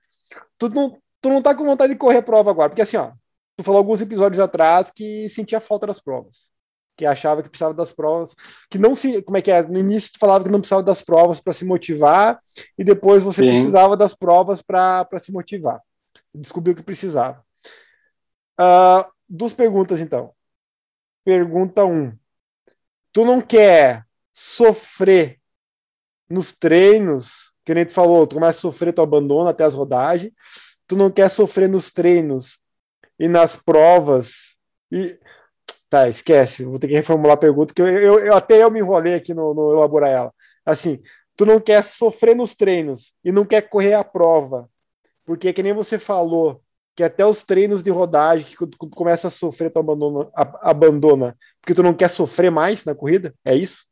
[0.57, 3.11] Tu não, tu não tá com vontade de correr prova agora, porque assim, ó,
[3.59, 6.49] tu falou alguns episódios atrás que sentia falta das provas.
[6.95, 8.33] Que achava que precisava das provas,
[8.69, 9.21] que não se.
[9.21, 9.61] Como é que é?
[9.63, 12.39] No início tu falava que não precisava das provas para se motivar,
[12.77, 13.51] e depois você Sim.
[13.51, 15.81] precisava das provas para se motivar
[16.33, 17.43] descobriu que precisava.
[18.59, 20.33] Uh, duas perguntas, então.
[21.23, 21.91] Pergunta 1.
[21.91, 22.17] Um.
[23.11, 25.39] Tu não quer sofrer
[26.29, 30.31] nos treinos, que nem tu falou, tu começa a sofrer, tu abandona até as rodagens.
[30.87, 32.59] Tu não quer sofrer nos treinos
[33.19, 34.55] e nas provas.
[34.91, 35.17] E...
[35.89, 38.79] Tá, esquece, vou ter que reformular a pergunta, que eu, eu, eu até eu me
[38.79, 40.33] enrolei aqui no, no elaborar ela.
[40.63, 41.01] Assim,
[41.35, 44.69] tu não quer sofrer nos treinos e não quer correr a prova
[45.29, 46.59] porque que nem você falou,
[46.95, 51.37] que até os treinos de rodagem, que quando tu começa a sofrer, tu abandona, abandona,
[51.61, 53.31] porque tu não quer sofrer mais na corrida?
[53.45, 53.85] É isso?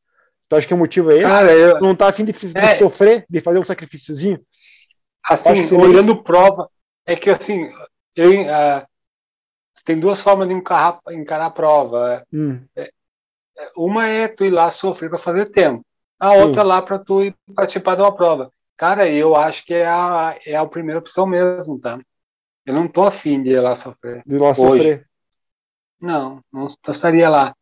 [0.50, 1.26] Tu acha que o motivo é esse?
[1.26, 1.78] Cara, eu...
[1.78, 2.78] Tu não tá afim de, de é...
[2.78, 4.40] sofrer, de fazer um sacrifíciozinho?
[5.24, 6.24] Assim, olhando isso.
[6.24, 6.68] prova,
[7.06, 7.70] é que assim,
[8.16, 8.88] eu, uh,
[9.84, 12.24] tem duas formas de encarar, encarar a prova.
[12.32, 12.62] Hum.
[12.76, 12.92] É,
[13.58, 15.86] é uma é tu ir lá sofrer para fazer tempo.
[16.20, 16.42] A Sim.
[16.42, 18.52] outra é lá para tu ir participar de uma prova.
[18.76, 22.00] Cara, eu acho que é a, é a primeira opção mesmo, tá?
[22.66, 24.22] Eu não tô afim de ir lá sofrer.
[24.26, 24.56] De ir lá hoje.
[24.56, 25.08] sofrer?
[26.00, 27.56] Não, não estaria lá.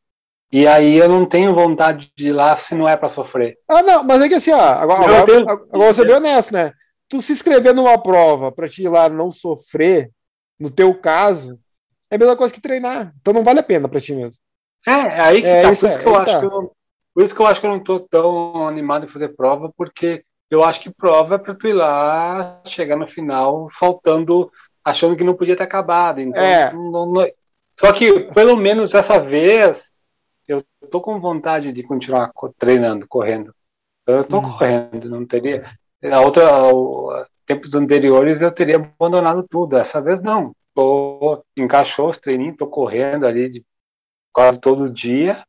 [0.51, 3.57] E aí eu não tenho vontade de ir lá se não é para sofrer.
[3.67, 5.49] Ah, não, mas é que assim, ó, agora, agora, tenho...
[5.49, 6.71] agora você é bem honesto, né?
[7.07, 10.11] Tu se inscrever numa prova para te ir lá não sofrer,
[10.59, 11.59] no teu caso,
[12.09, 13.13] é a mesma coisa que treinar.
[13.19, 14.39] Então não vale a pena para ti mesmo.
[14.87, 15.71] É, é aí que é, tá.
[15.71, 16.39] Isso, por, isso que eu acho tá.
[16.39, 16.71] que eu,
[17.13, 20.23] por isso que eu acho que eu não tô tão animado em fazer prova, porque
[20.49, 24.51] eu acho que prova é para tu ir lá, chegar no final faltando,
[24.83, 26.21] achando que não podia ter acabado.
[26.21, 26.71] Então, é.
[26.71, 27.27] não, não...
[27.79, 29.89] Só que, pelo menos dessa vez,
[30.47, 33.53] eu tô com vontade de continuar treinando, correndo.
[34.05, 34.57] Eu tô hum.
[34.57, 35.69] correndo, não teria.
[36.01, 36.45] Na outra,
[37.45, 39.77] tempos anteriores eu teria abandonado tudo.
[39.77, 40.55] Essa vez não.
[40.75, 43.65] Tô, encaixou os treininhos, tô correndo ali de
[44.31, 45.43] quase todo dia.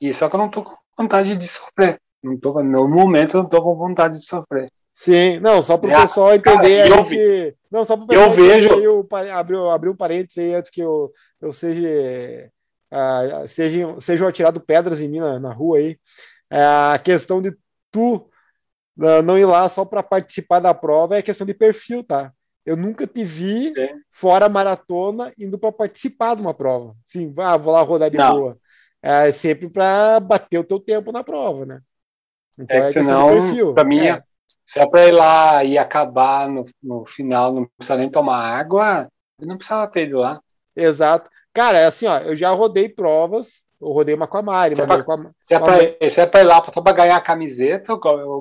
[0.00, 2.00] E só que eu não tô com vontade de sofrer.
[2.22, 4.72] Não tô, no momento eu não tô com vontade de sofrer.
[4.94, 7.54] Sim, não, só para o é, pessoal entender cara, que.
[7.70, 8.68] Não, só para o pessoal eu vejo.
[8.80, 12.50] Eu abriu, abriu um parênteses aí antes que eu, eu seja.
[12.90, 15.92] Uh, sejam, sejam atirado pedras em mim na, na rua aí.
[16.50, 17.54] Uh, a questão de
[17.92, 18.28] tu
[18.98, 22.32] uh, não ir lá só para participar da prova é questão de perfil, tá?
[22.68, 24.02] Eu nunca te vi Sim.
[24.10, 26.94] fora maratona indo para participar de uma prova.
[27.02, 28.30] Sim, ah, vou lá rodar de não.
[28.30, 28.58] rua.
[29.00, 31.80] É sempre para bater o teu tempo na prova, né?
[32.58, 33.28] Então, é que senão,
[33.72, 34.22] para mim, é.
[34.66, 39.08] se é para ir lá e acabar no, no final, não precisa nem tomar água,
[39.40, 40.38] eu não precisava ter ido lá.
[40.76, 41.30] Exato.
[41.54, 44.76] Cara, é assim, ó, eu já rodei provas, eu rodei uma com a Mari.
[44.76, 47.16] Se, é pra, a, se, é pra, se é pra ir lá só para ganhar
[47.16, 47.94] a camiseta,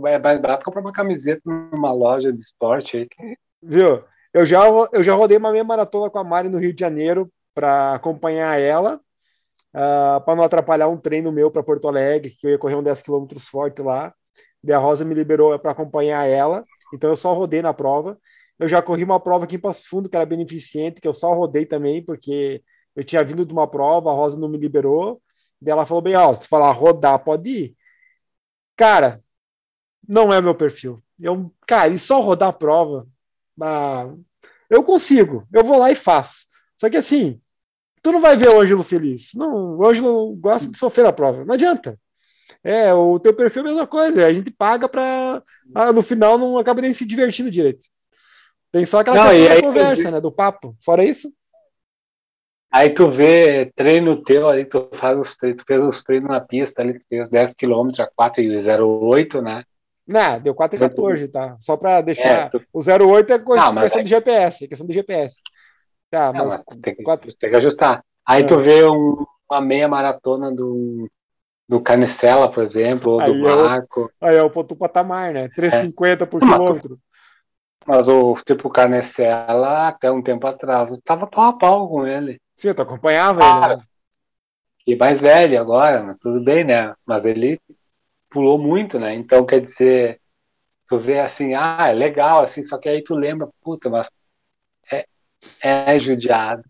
[0.05, 3.37] é mais barato comprar uma camiseta numa loja de esporte aí.
[3.63, 4.03] Viu?
[4.33, 4.61] Eu já,
[4.91, 8.59] eu já rodei uma meia maratona com a Mari no Rio de Janeiro para acompanhar
[8.59, 8.99] ela uh,
[10.17, 12.83] ah, para não atrapalhar um treino meu para Porto Alegre, que eu ia correr um
[12.83, 14.13] 10 km forte lá.
[14.63, 18.19] E a Rosa me liberou para acompanhar ela, então eu só rodei na prova.
[18.59, 21.33] Eu já corri uma prova aqui em Passo Fundo, que era beneficente, que eu só
[21.33, 22.63] rodei também, porque
[22.95, 25.21] eu tinha vindo de uma prova, a Rosa não me liberou.
[25.61, 27.77] Daí ela falou bem, se tu falar rodar, pode ir.
[28.75, 29.23] Cara,
[30.07, 31.03] não é meu perfil.
[31.19, 33.07] Eu, cara, e só rodar a prova,
[33.61, 34.13] ah,
[34.69, 36.45] eu consigo, eu vou lá e faço.
[36.79, 37.39] Só que assim,
[38.01, 39.31] tu não vai ver o Ângelo feliz.
[39.35, 41.45] Não, o Ângelo gosta de sofrer a prova.
[41.45, 41.99] Não adianta.
[42.63, 44.25] É, o teu perfil é a mesma coisa.
[44.25, 45.41] A gente paga para
[45.75, 47.85] ah, no final não acaba nem se divertindo direito.
[48.71, 50.21] Tem só aquela Não, aí- conversa, né?
[50.21, 50.75] Do papo.
[50.79, 51.31] Fora isso,
[52.71, 56.41] Aí tu vê treino teu ali, tu faz os treinos, tu fez os treinos na
[56.41, 59.63] pista ali, tu fez 10 km a 4,08, né?
[60.07, 61.57] Não, deu 4 e 14, tá?
[61.59, 62.47] Só para deixar.
[62.47, 65.35] É, tu, O 08 é coisa, Não, questão é- de GPS, é questão de GPS.
[66.09, 68.03] Tá, não, mas, mas tem, que, quatro- tu tem que ajustar.
[68.25, 68.45] Aí É.
[68.45, 71.09] tu vê um- uma meia maratona do,
[71.67, 75.49] do Canicela, por exemplo, ou do Aí Marco, aí é o ponto patamar, né?
[75.49, 76.97] 3,50 por Não, quilômetro.
[77.85, 82.39] mas o tipo Canicela, até um tempo atrás, eu tava pau a pau com ele.
[82.55, 83.83] Sim, tu acompanhava ele, né?
[84.85, 86.15] E mais velho agora, né?
[86.21, 86.93] tudo bem, né?
[87.05, 87.59] Mas ele
[88.29, 89.13] pulou muito, né?
[89.13, 90.19] Então, quer dizer,
[90.87, 94.09] tu vê assim, ah, é legal, assim, só que aí tu lembra, puta, mas
[94.91, 95.05] é,
[95.61, 96.63] é judiado.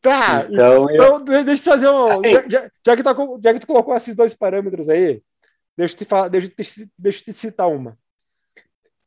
[0.00, 2.06] Tá, Então, eu, então de- deixa eu fazer um.
[2.20, 2.50] Assim.
[2.50, 5.22] Já, já- que tá já que tu colocou esses dois parâmetros aí,
[5.76, 7.98] deixa eu te, falar, deixa eu te, deixa eu te citar uma.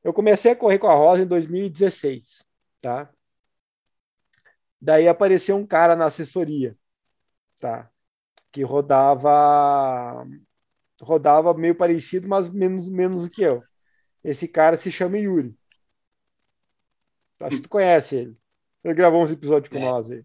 [0.04, 2.44] Eu comecei a correr com a Rosa em 2016,
[2.82, 3.10] tá?
[4.80, 6.76] Daí apareceu um cara na assessoria,
[7.60, 7.90] tá?
[8.52, 10.26] Que rodava
[11.02, 13.64] rodava meio parecido, mas menos menos do que eu.
[14.24, 15.56] Esse cara se chama Yuri.
[17.40, 18.38] Acho que tu conhece ele.
[18.84, 19.82] Ele gravou uns episódios com É.
[19.82, 20.24] nós aí.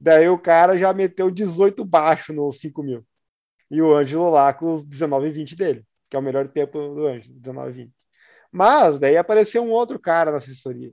[0.00, 3.06] Daí o cara já meteu 18 baixo no 5 mil.
[3.70, 7.34] E o Ângelo lá com os 19,20 dele, que é o melhor tempo do Ângelo,
[7.38, 7.92] 19,20.
[8.52, 10.92] Mas daí apareceu um outro cara na assessoria,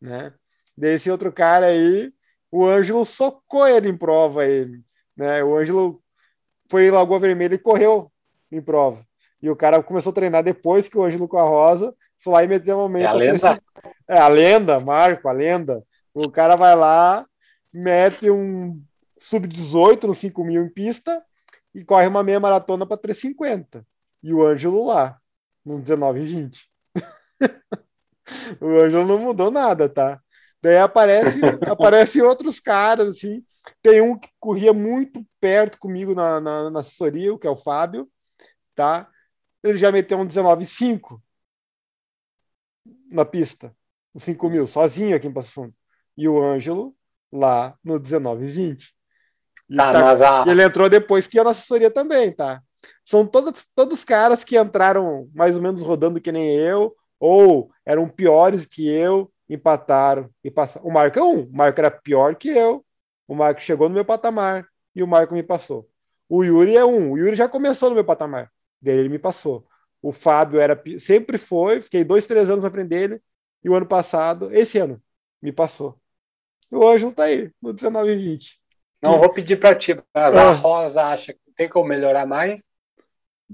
[0.00, 0.34] né?
[0.76, 2.12] Desse outro cara aí,
[2.50, 4.82] o Ângelo socou ele em prova, ele,
[5.16, 5.42] né?
[5.44, 6.02] O Ângelo
[6.70, 8.12] foi em Lagoa Vermelha e correu
[8.50, 9.04] em prova.
[9.42, 12.44] E o cara começou a treinar depois que o Ângelo com a Rosa foi lá
[12.44, 13.38] e meteu uma meia É a lenda?
[13.38, 13.64] 300.
[14.08, 15.82] É a lenda, Marco, a lenda.
[16.14, 17.26] O cara vai lá,
[17.72, 18.80] mete um
[19.18, 21.22] sub-18 no 5 mil em pista
[21.74, 23.84] e corre uma meia maratona para 3,50.
[24.22, 25.18] E o Ângelo lá,
[25.64, 26.66] no 19,20.
[28.60, 30.20] o Ângelo não mudou nada, tá?
[30.62, 31.38] Daí aparece,
[31.70, 33.44] aparece outros caras, assim.
[33.82, 38.08] Tem um que corria muito perto comigo na, na, na assessoria, que é o Fábio,
[38.76, 39.08] tá?
[39.62, 41.20] Ele já meteu um 19,5
[43.10, 43.74] na pista,
[44.14, 45.74] os 5 mil, sozinho aqui em Passo Fundo.
[46.16, 46.94] E o Ângelo
[47.32, 48.94] lá no 19,20.
[49.68, 52.62] E tá, tá- mas a, ele entrou depois que eu na assessoria também, tá?
[53.04, 58.08] São todos, todos caras que entraram mais ou menos rodando que nem eu, ou eram
[58.08, 60.86] piores que eu, empataram e passaram.
[60.86, 62.84] O Marco é um, o Marco era pior que eu,
[63.26, 65.88] o Marco chegou no meu patamar e o Marco me passou.
[66.28, 68.50] O Yuri é um, o Yuri já começou no meu patamar,
[68.80, 69.66] daí ele me passou.
[70.02, 73.20] O Fábio era sempre foi, fiquei dois, três anos na frente dele,
[73.64, 75.02] e o ano passado, esse ano,
[75.42, 75.98] me passou.
[76.70, 78.60] O Ângelo tá aí, no 19 e 20.
[79.02, 80.50] não vou pedir pra ti, mas Ah.
[80.50, 82.62] a Rosa acha que tem como melhorar mais?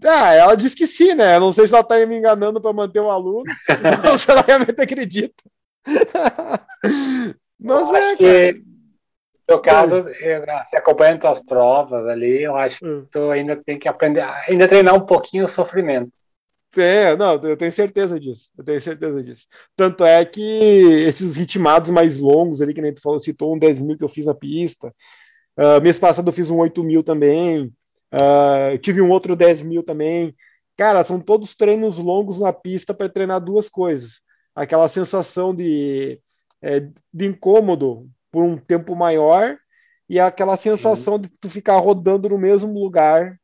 [0.04, 1.36] Ah, ela disse que sim, né?
[1.36, 3.44] Eu não sei se ela tá me enganando para manter o aluno,
[4.10, 5.42] ou se ela realmente acredita.
[7.58, 8.62] Mas Eu é, que,
[9.48, 10.06] no caso,
[10.68, 13.06] se acompanhando tuas provas ali, eu acho que cara.
[13.10, 16.12] tu ainda tem que aprender, ainda treinar um pouquinho o sofrimento.
[16.76, 18.50] É, não, eu tenho certeza disso.
[18.56, 19.46] Eu tenho certeza disso.
[19.76, 20.40] Tanto é que
[21.06, 24.08] esses ritmados mais longos ali, que nem tu falou, citou um 10 mil que eu
[24.08, 24.94] fiz na pista.
[25.56, 27.72] Ah, mês passado eu fiz um 8 mil também.
[28.70, 30.34] Eu tive um outro 10 mil também.
[30.76, 34.22] Cara, são todos treinos longos na pista para treinar duas coisas.
[34.54, 36.20] Aquela sensação de,
[36.60, 36.80] é,
[37.12, 39.58] de incômodo por um tempo maior
[40.08, 43.38] e aquela sensação de tu ficar rodando no mesmo lugar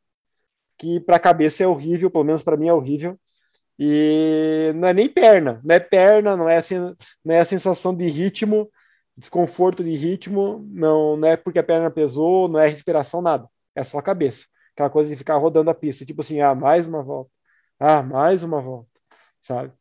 [0.78, 3.18] que para a cabeça é horrível, pelo menos para mim é horrível.
[3.78, 6.58] E não é nem perna, não é perna, não é,
[7.24, 8.70] não é a sensação de ritmo,
[9.16, 13.48] desconforto de ritmo, não, não é porque a perna pesou, não é respiração, nada.
[13.74, 14.46] É só a cabeça.
[14.72, 17.30] Aquela coisa de ficar rodando a pista, tipo assim, ah, mais uma volta,
[17.80, 18.90] ah, mais uma volta,
[19.42, 19.72] sabe?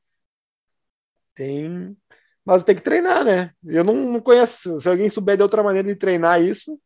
[1.36, 1.96] Tem.
[2.48, 3.52] Mas tem que treinar, né?
[3.66, 4.80] Eu não, não conheço.
[4.80, 6.80] Se alguém souber de outra maneira de treinar isso,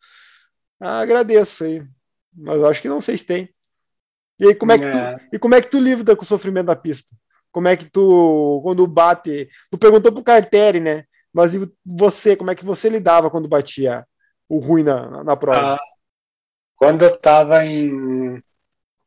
[0.80, 1.84] ah, agradeço aí.
[2.36, 3.53] Mas eu acho que não sei se tem.
[4.39, 5.30] E aí, como é que tu, É.
[5.34, 7.16] e como é que tu lida com o sofrimento da pista?
[7.51, 9.49] Como é que tu, quando bate.
[9.70, 11.03] Tu perguntou pro Carteri, né?
[11.32, 14.03] Mas e você, como é que você lidava quando batia
[14.49, 15.76] o ruim na, na prova?
[15.76, 15.80] Ah,
[16.76, 18.41] quando eu estava em,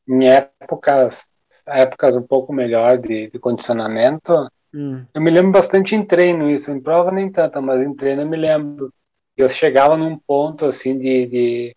[0.08, 1.24] em épocas,
[1.66, 6.70] épocas um pouco melhor de, de condicionamento, Hum, eu me lembro bastante em treino isso,
[6.70, 8.92] em prova nem tanto, mas em treino eu me lembro.
[9.36, 11.76] Eu chegava num ponto assim de, de,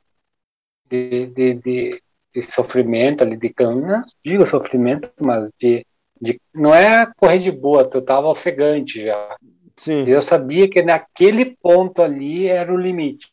[0.89, 2.03] de, de, de,
[2.35, 5.85] de sofrimento ali, de não digo sofrimento, mas de,
[6.21, 9.37] de não é correr de boa, eu estava ofegante já.
[9.77, 10.05] sim.
[10.05, 13.27] Eu sabia que naquele ponto ali era o limite.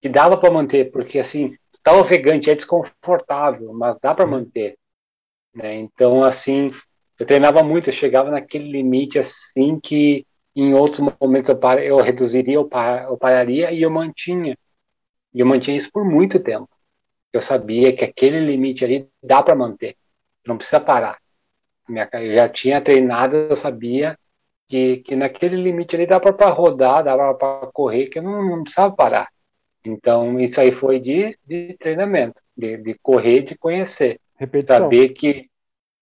[0.00, 4.76] que dava para manter, porque assim, tá ofegante, é desconfortável, mas dá para manter.
[5.54, 5.76] Né?
[5.76, 6.72] Então, assim,
[7.22, 11.96] eu treinava muito, eu chegava naquele limite assim que em outros momentos eu, par, eu
[11.98, 14.58] reduziria, eu, par, eu pararia e eu mantinha.
[15.32, 16.68] E eu mantinha isso por muito tempo.
[17.32, 19.94] Eu sabia que aquele limite ali dá para manter,
[20.44, 21.16] não precisa parar.
[21.88, 24.18] Eu já tinha treinado, eu sabia
[24.68, 28.62] que, que naquele limite ali dá para rodar, dá para correr, que eu não, não
[28.64, 29.28] precisava parar.
[29.84, 34.18] Então, isso aí foi de, de treinamento, de, de correr, de conhecer.
[34.36, 34.78] Repetição.
[34.78, 35.48] Saber que.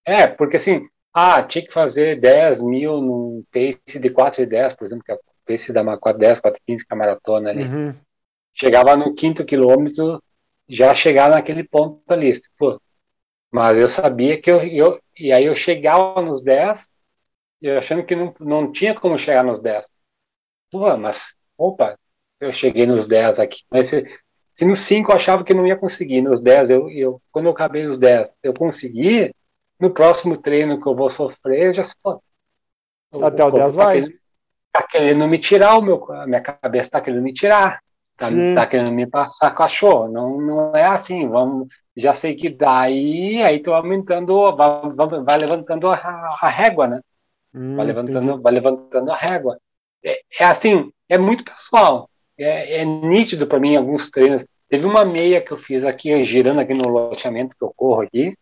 [0.02, 4.74] É, porque assim, ah, tinha que fazer 10 mil num pace de 4 e 10,
[4.74, 7.64] por exemplo, que é o pace da 410, 415, que é a maratona ali.
[7.64, 7.94] Uhum.
[8.54, 10.22] Chegava no quinto quilômetro,
[10.68, 12.48] já chegava naquele ponto lista.
[12.56, 12.80] Pô,
[13.50, 15.00] mas eu sabia que eu, eu.
[15.18, 16.88] E aí eu chegava nos 10,
[17.61, 19.86] eu achando que não, não tinha como chegar nos 10.
[20.70, 21.98] Pô, mas, opa,
[22.40, 23.62] eu cheguei nos 10 aqui.
[23.70, 24.04] Mas se,
[24.54, 27.52] se nos 5 eu achava que não ia conseguir, nos 10, eu, eu, quando eu
[27.52, 29.34] acabei os 10, eu consegui,
[29.80, 31.94] no próximo treino que eu vou sofrer, eu já sei,
[33.22, 34.00] Até o 10 tá vai.
[34.00, 34.18] Querendo,
[34.72, 37.80] tá querendo me tirar o meu, a minha cabeça tá querendo me tirar.
[38.16, 40.08] Tá, tá querendo me passar cachorro.
[40.08, 45.88] Não, não é assim, vamos, já sei que daí, aí tô aumentando, vai, vai levantando
[45.88, 47.00] a, a, régua, né?
[47.54, 49.58] Hum, vai levantando, vai levantando a régua.
[50.04, 52.10] É, é assim, é muito pessoal
[52.40, 54.44] é, é nítido para mim alguns treinos.
[54.68, 58.34] Teve uma meia que eu fiz aqui, girando aqui no loteamento que eu corro aqui,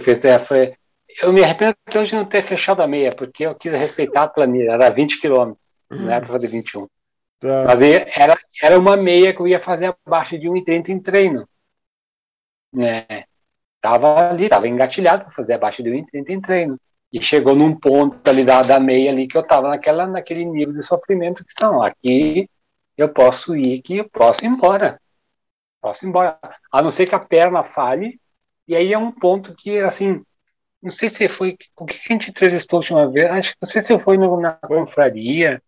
[0.00, 0.74] fez, é, foi,
[1.22, 4.28] eu me arrependo até de não ter fechado a meia, porque eu quis respeitar a
[4.28, 5.54] planilha, era 20 km,
[5.90, 6.86] não era para fazer 21.
[7.38, 7.64] Tá.
[7.66, 7.80] Mas
[8.16, 11.48] era, era uma meia que eu ia fazer abaixo de 1,30 em treino.
[12.72, 13.24] Né?
[13.80, 16.80] Tava ali, tava engatilhado para fazer abaixo de 1,30 em treino.
[17.12, 20.72] E chegou num ponto ali da, da meia ali que eu tava naquela, naquele nível
[20.72, 21.82] de sofrimento que são.
[21.82, 22.48] Aqui
[22.96, 25.00] eu posso ir que eu posso ir embora.
[25.80, 26.38] Posso ir embora.
[26.72, 28.18] A não ser que a perna falhe.
[28.68, 30.22] E aí é um ponto que, assim,
[30.82, 31.56] não sei se foi.
[31.76, 33.26] O que a gente entrevistou a última vez?
[33.26, 35.62] Acho que não sei se foi no, na confraria.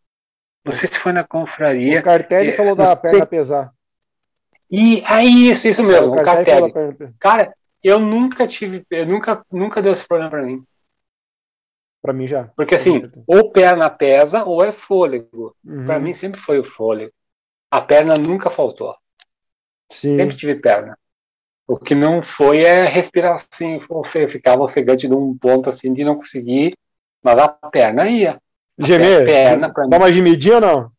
[0.65, 2.01] Não sei se foi na confraria.
[2.01, 3.73] O Cartelli É, falou da sei- perna pesar.
[4.71, 7.15] E aí, isso, isso mesmo, o Cartelli falou Cartelli.
[7.19, 8.85] Cara, eu nunca tive.
[8.91, 10.63] Eu nunca, nunca deu esse problema pra mim.
[12.03, 12.45] Pra mim já.
[12.57, 15.57] Porque assim, ou perna pesa ou é fôlego.
[15.65, 15.87] Uhum.
[15.87, 17.13] Pra mim sempre foi o fôlego.
[17.71, 18.95] A perna nunca faltou.
[19.91, 20.17] Sim.
[20.17, 20.99] Sempre tive perna.
[21.69, 23.79] O que não foi é respirar assim,
[24.31, 26.75] ficava ofegante num ponto assim de não conseguir,
[27.23, 28.41] mas a perna ia.
[28.79, 29.27] Gemer?
[29.27, 29.69] perna.
[29.89, 30.91] Dá uma gemidinha ou não?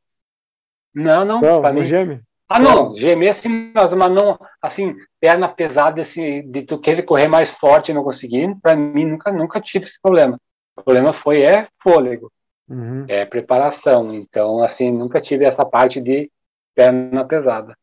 [0.94, 1.86] Não, não, Não, pra não mim.
[1.86, 2.22] geme?
[2.48, 7.28] Ah, não, gemer assim, mas, mas não, assim, perna pesada, assim, de tu querer correr
[7.28, 10.40] mais forte e não conseguir, pra mim nunca, nunca tive esse problema.
[10.76, 12.32] O problema foi é fôlego,
[12.68, 13.06] Uhum.
[13.08, 14.14] é preparação.
[14.14, 16.30] Então, assim, nunca tive essa parte de
[16.76, 17.76] perna pesada.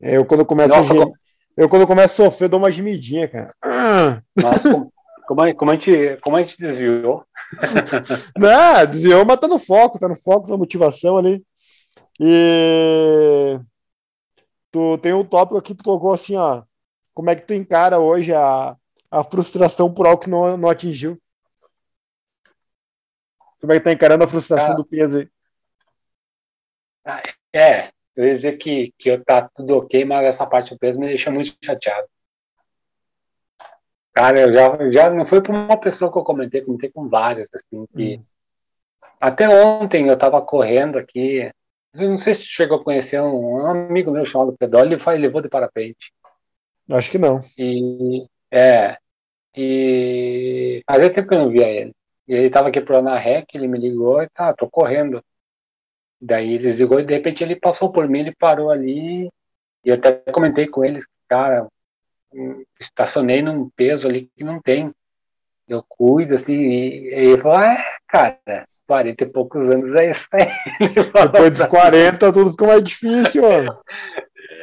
[0.00, 1.16] É, Eu quando começo Nossa, a gem- como-
[1.56, 3.54] eu quando começo a sofrer, eu dou uma gemidinha, cara.
[3.62, 4.22] Ah!
[4.36, 4.92] Nossa, como,
[5.26, 7.24] como, a, como, a gente, como a gente desviou.
[8.36, 11.44] Não, desviou, mas tá no foco, tá no foco da motivação ali.
[12.20, 13.58] E
[14.70, 16.62] tu tem um tópico aqui que tu colocou assim, ó.
[17.14, 18.76] Como é que tu encara hoje a,
[19.10, 21.20] a frustração por algo que não, não atingiu?
[23.60, 24.76] Como é que tá encarando a frustração Ah.
[24.76, 25.28] do peso aí?
[27.54, 30.98] É, eu ia dizer que, que eu tá tudo ok, mas essa parte do peso
[30.98, 32.06] me deixa muito chateado.
[34.12, 37.48] Cara, eu já, já não foi por uma pessoa que eu comentei, comentei com várias,
[37.54, 38.20] assim, que
[39.18, 41.50] até ontem eu tava correndo aqui,
[41.94, 45.16] eu não sei se chegou a conhecer um, um amigo meu chamado Pedro, ele foi,
[45.16, 46.12] levou de parapente.
[46.90, 47.40] Acho que não.
[47.58, 48.96] E é.
[49.56, 51.94] E fazia tempo que eu não via ele.
[52.26, 55.22] E ele tava aqui pro Ana Rec, ele me ligou e tá, tô correndo.
[56.24, 59.24] Daí ele ligou e de repente ele passou por mim, ele parou ali.
[59.84, 61.66] E eu até comentei com eles, cara,
[62.32, 64.92] hum, estacionei num peso ali que não tem.
[65.68, 68.38] Eu cuido, assim, e e ele falou, é, cara,
[68.86, 70.46] 40 e poucos anos é isso aí.
[71.32, 73.78] Depois dos 40, tudo fica mais difícil, mano.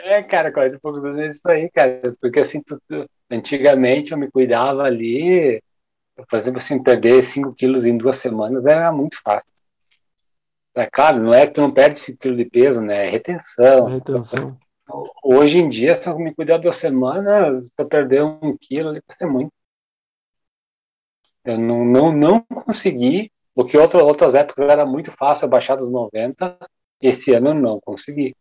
[0.06, 2.16] É, cara, 40 e poucos anos é isso aí, cara.
[2.22, 5.62] Porque assim, tu- tu- antigamente eu me cuidava ali,
[6.30, 9.50] por exemplo, assim, perder 5 quilos em duas semanas era muito fácil.
[10.80, 13.08] É claro, não é que tu não perde 5 quilos de peso, né?
[13.08, 13.86] É retenção.
[13.86, 14.58] Retenção.
[15.24, 19.02] Hoje em dia, se eu me cuidar duas semanas, se eu perder um quilo, vai
[19.12, 19.52] ser muito.
[21.44, 25.92] Eu não, não, não consegui, porque outra, outras épocas era muito fácil eu baixar dos
[25.92, 26.58] 90,
[27.02, 28.36] esse ano eu não consegui.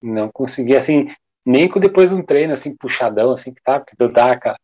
[0.00, 1.08] Não consegui, assim,
[1.44, 4.58] nem com depois de um treino, assim, puxadão, assim, que tá, que tu dá, cara,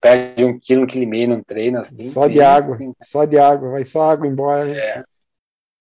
[0.00, 2.10] perde um quilo, um quilo e meio num treino, assim.
[2.10, 2.76] Só de água.
[2.76, 3.70] assim, Só de água.
[3.70, 4.66] Vai só água embora.
[4.66, 5.04] né?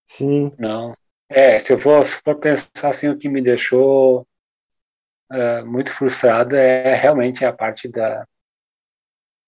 [0.08, 0.52] Sim.
[0.58, 0.94] Não.
[1.30, 4.28] É, se eu for, se for pensar assim, o que me deixou
[5.32, 8.26] uh, muito frustrado é realmente a parte da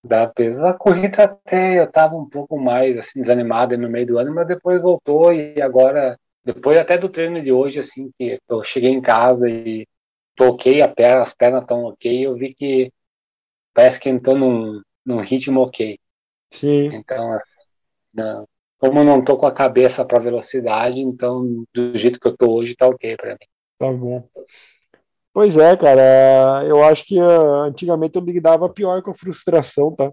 [0.04, 4.34] da a corrida até eu estava um pouco mais assim desanimado no meio do ano,
[4.34, 8.92] mas depois voltou e agora depois até do treino de hoje assim que eu cheguei
[8.92, 9.86] em casa e
[10.36, 12.92] toquei a perna, as pernas estão ok, eu vi que
[13.74, 16.00] parece que entrou num, num ritmo ok.
[16.52, 16.94] Sim.
[16.94, 17.40] Então,
[18.14, 18.48] não,
[18.78, 22.52] como eu não tô com a cabeça para velocidade, então do jeito que eu tô
[22.52, 23.48] hoje tá ok para mim.
[23.80, 24.28] Tá bom.
[25.34, 30.12] Pois é, cara, eu acho que uh, antigamente eu lidava pior com a frustração, tá?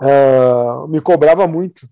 [0.00, 1.88] Uh, me cobrava muito.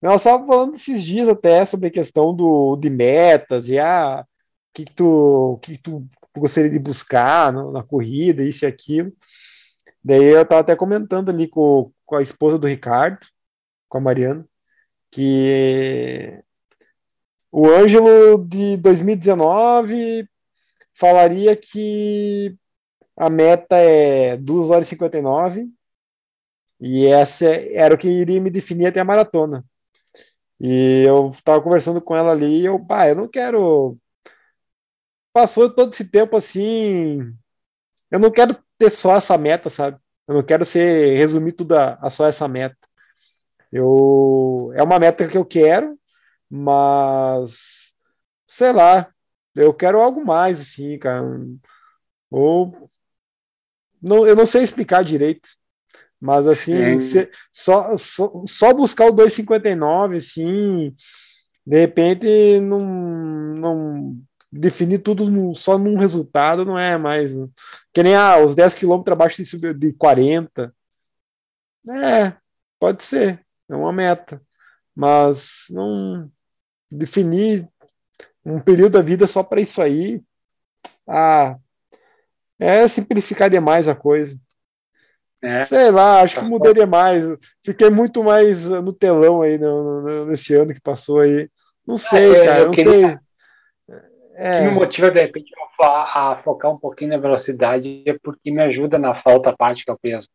[0.00, 4.72] Nós estávamos falando esses dias até sobre a questão do, de metas e ah, o
[4.74, 6.06] que, que, tu, que, que tu
[6.36, 9.12] gostaria de buscar no, na corrida, isso e aquilo.
[10.04, 13.18] Daí eu estava até comentando ali com, com a esposa do Ricardo,
[13.88, 14.46] com a Mariana,
[15.10, 16.42] que
[17.50, 20.28] o Ângelo de 2019
[20.94, 22.56] falaria que
[23.16, 25.68] a meta é 2 horas e 59
[26.80, 29.64] e essa era o que iria me definir até a maratona.
[30.60, 33.98] E eu estava conversando com ela ali e eu, pá, eu não quero.
[35.32, 37.34] Passou todo esse tempo assim.
[38.10, 39.98] Eu não quero ter só essa meta, sabe?
[40.26, 42.76] Eu não quero ser resumir tudo a, a só essa meta.
[43.72, 45.98] Eu é uma meta que eu quero,
[46.48, 47.94] mas
[48.46, 49.12] sei lá,
[49.54, 51.24] eu quero algo mais, assim, cara.
[52.30, 52.90] Ou.
[54.00, 55.48] Não, eu não sei explicar direito.
[56.20, 60.94] Mas, assim, se, só, só, só buscar o 2,59, assim,
[61.66, 64.16] de repente, não, não
[64.50, 67.32] definir tudo no, só num resultado não é mais.
[67.92, 70.74] Que nem ah, os 10 quilômetros abaixo de, de 40.
[71.88, 72.36] É,
[72.78, 74.40] pode ser, é uma meta.
[74.94, 76.30] Mas não
[76.90, 77.68] definir
[78.44, 80.22] um período da vida só para isso aí,
[81.08, 81.56] ah,
[82.58, 84.38] é simplificar demais a coisa.
[85.42, 85.64] É.
[85.64, 87.22] Sei lá, acho que mudei demais.
[87.62, 91.48] Fiquei muito mais no telão aí no, no, nesse ano que passou aí.
[91.86, 92.92] Não sei, é, cara, não queria...
[92.92, 93.18] sei.
[94.38, 94.60] É.
[94.60, 98.62] O que me motiva, de repente, a, focar um pouquinho na velocidade é porque me
[98.62, 100.28] ajuda na outra parte que o peso.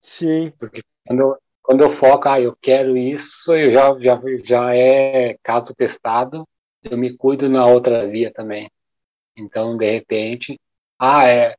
[0.00, 0.52] Sim.
[0.58, 5.36] Porque quando eu, quando eu foco, ah, eu quero isso, eu já, já, já é
[5.42, 6.46] caso testado,
[6.82, 8.70] eu me cuido na outra via também.
[9.36, 10.58] Então, de repente,
[10.98, 11.54] ah, é.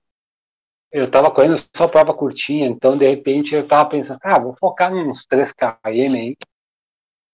[0.92, 4.94] Eu estava correndo só prova curtinha, então de repente eu estava pensando, ah, vou focar
[4.94, 6.38] nos 3 km aí.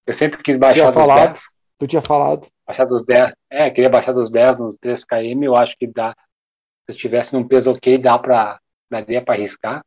[0.05, 1.41] Eu sempre quis baixar dos falado, 10.
[1.80, 2.47] Tu tinha falado.
[2.65, 3.34] Baixar dos 10.
[3.49, 6.11] É, queria baixar dos 10 nos 3 km, eu acho que dá.
[6.11, 8.59] Se eu estivesse num peso ok, dá para
[8.89, 9.84] daria para arriscar.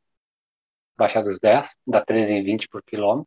[1.01, 3.27] Baixar dos 10, dá 13,20 por quilômetro.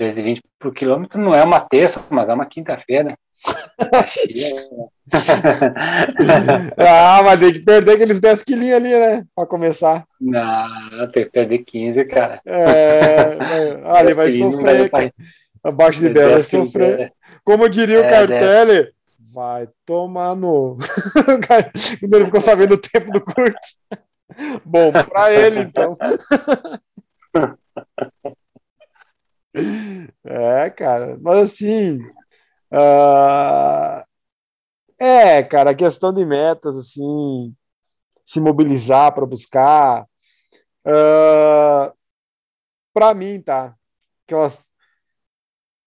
[0.00, 3.16] 13,20 por quilômetro não é uma terça, mas é uma quinta-feira.
[6.76, 9.24] ah, mas tem que perder aqueles 10 quilinhos ali, né?
[9.36, 10.04] Pra começar.
[10.20, 12.40] Não, tem que perder 15, cara.
[12.44, 13.38] É,
[13.84, 15.14] ali vai sofrer, cara.
[15.62, 17.12] Abaixo de 10 vai sofrer.
[17.44, 18.92] Como diria o é, Cartelli,
[19.32, 20.76] vai tomar no.
[22.00, 23.60] Quando ele ficou sabendo o tempo do curto.
[24.64, 25.96] Bom, pra ele, então.
[30.24, 31.98] É, cara, mas assim,
[32.72, 34.04] Uh,
[35.00, 37.54] é, cara, a questão de metas, assim,
[38.26, 40.06] se mobilizar para buscar.
[40.86, 41.92] Uh,
[42.92, 43.76] para mim, tá?
[44.26, 44.68] Aquelas,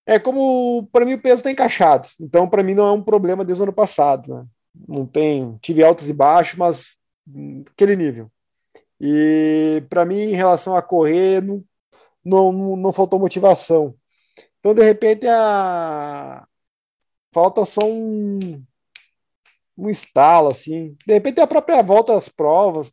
[0.06, 2.10] é como, para mim, o peso está encaixado.
[2.20, 4.34] Então, para mim, não é um problema desde o ano passado.
[4.34, 4.46] Né?
[4.88, 6.98] Não tem, tive altos e baixos, mas
[7.72, 8.32] aquele nível.
[9.04, 11.64] E para mim, em relação a correr, não,
[12.24, 13.96] não, não faltou motivação.
[14.60, 16.46] Então, de repente, a,
[17.34, 18.40] falta só um,
[19.78, 20.96] um estalo, assim.
[21.06, 22.92] De repente, a própria volta às provas,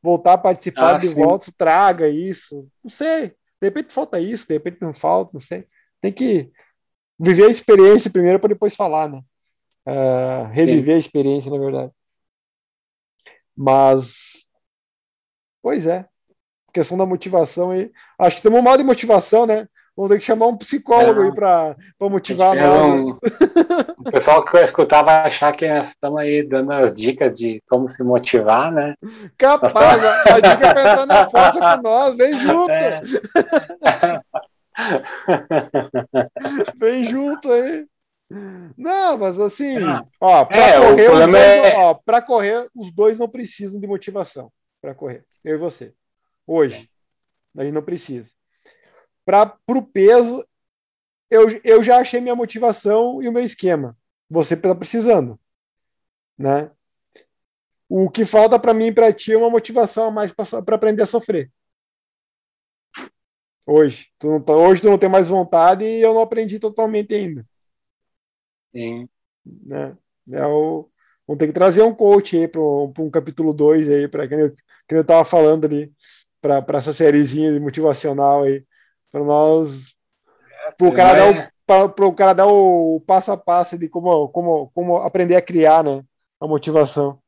[0.00, 1.14] voltar a participar ah, de sim.
[1.14, 2.68] voltas, traga isso.
[2.82, 3.28] Não sei.
[3.60, 5.66] De repente falta isso, de repente não falta, não sei.
[6.00, 6.52] Tem que
[7.18, 9.20] viver a experiência primeiro para depois falar, né?
[9.86, 10.92] Uh, reviver sim.
[10.92, 11.92] a experiência, na verdade.
[13.56, 14.33] Mas,
[15.64, 16.04] pois é.
[16.74, 17.90] Questão da motivação aí.
[18.18, 19.66] Acho que temos um mal de motivação, né?
[19.96, 21.24] Vamos ter que chamar um psicólogo é.
[21.24, 22.84] aí para motivar nós.
[22.84, 23.16] Um,
[23.98, 27.88] o pessoal que vai escutar vai achar que estamos aí dando as dicas de como
[27.88, 28.92] se motivar, né?
[29.38, 32.70] Capaz, a, a dica é para entrar na força com nós, vem junto.
[32.70, 33.00] É.
[36.76, 37.86] vem junto aí.
[38.76, 39.76] Não, mas assim,
[40.20, 42.20] ó, para é, correr, é...
[42.20, 44.50] correr, os dois não precisam de motivação
[44.84, 45.24] para correr.
[45.42, 45.94] Eu e você.
[46.46, 46.90] Hoje.
[47.56, 48.34] A gente não precisa
[49.24, 50.46] para o peso,
[51.30, 53.96] eu, eu já achei minha motivação e o meu esquema.
[54.28, 55.40] Você está precisando,
[56.36, 56.70] né?
[57.88, 61.02] O que falta para mim e para ti é uma motivação a mais para aprender
[61.02, 61.50] a sofrer.
[63.66, 64.10] Hoje.
[64.18, 67.46] Tu não, tá, hoje tu não tem mais vontade e eu não aprendi totalmente ainda.
[68.72, 69.08] Sim.
[69.44, 69.96] Né?
[70.32, 70.90] É o,
[71.26, 74.52] vamos ter que trazer um coach aí para um capítulo 2 aí, para quem eu,
[74.88, 75.92] quem eu tava falando ali,
[76.40, 78.64] para essa sériezinha motivacional aí,
[79.10, 79.96] para nós.
[80.78, 81.50] Para o cara, dar o, é.
[81.66, 85.84] pra, o cara dar o passo a passo de como, como, como aprender a criar
[85.84, 86.04] né,
[86.40, 87.20] a motivação.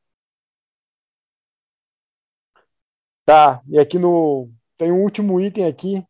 [3.25, 4.49] Tá, e aqui no.
[4.77, 6.05] Tem um último item aqui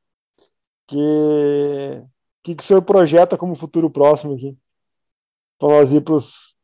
[0.88, 0.98] que
[2.48, 4.58] que, que o senhor projeta como futuro próximo aqui?
[5.60, 6.57] Para nós ir para os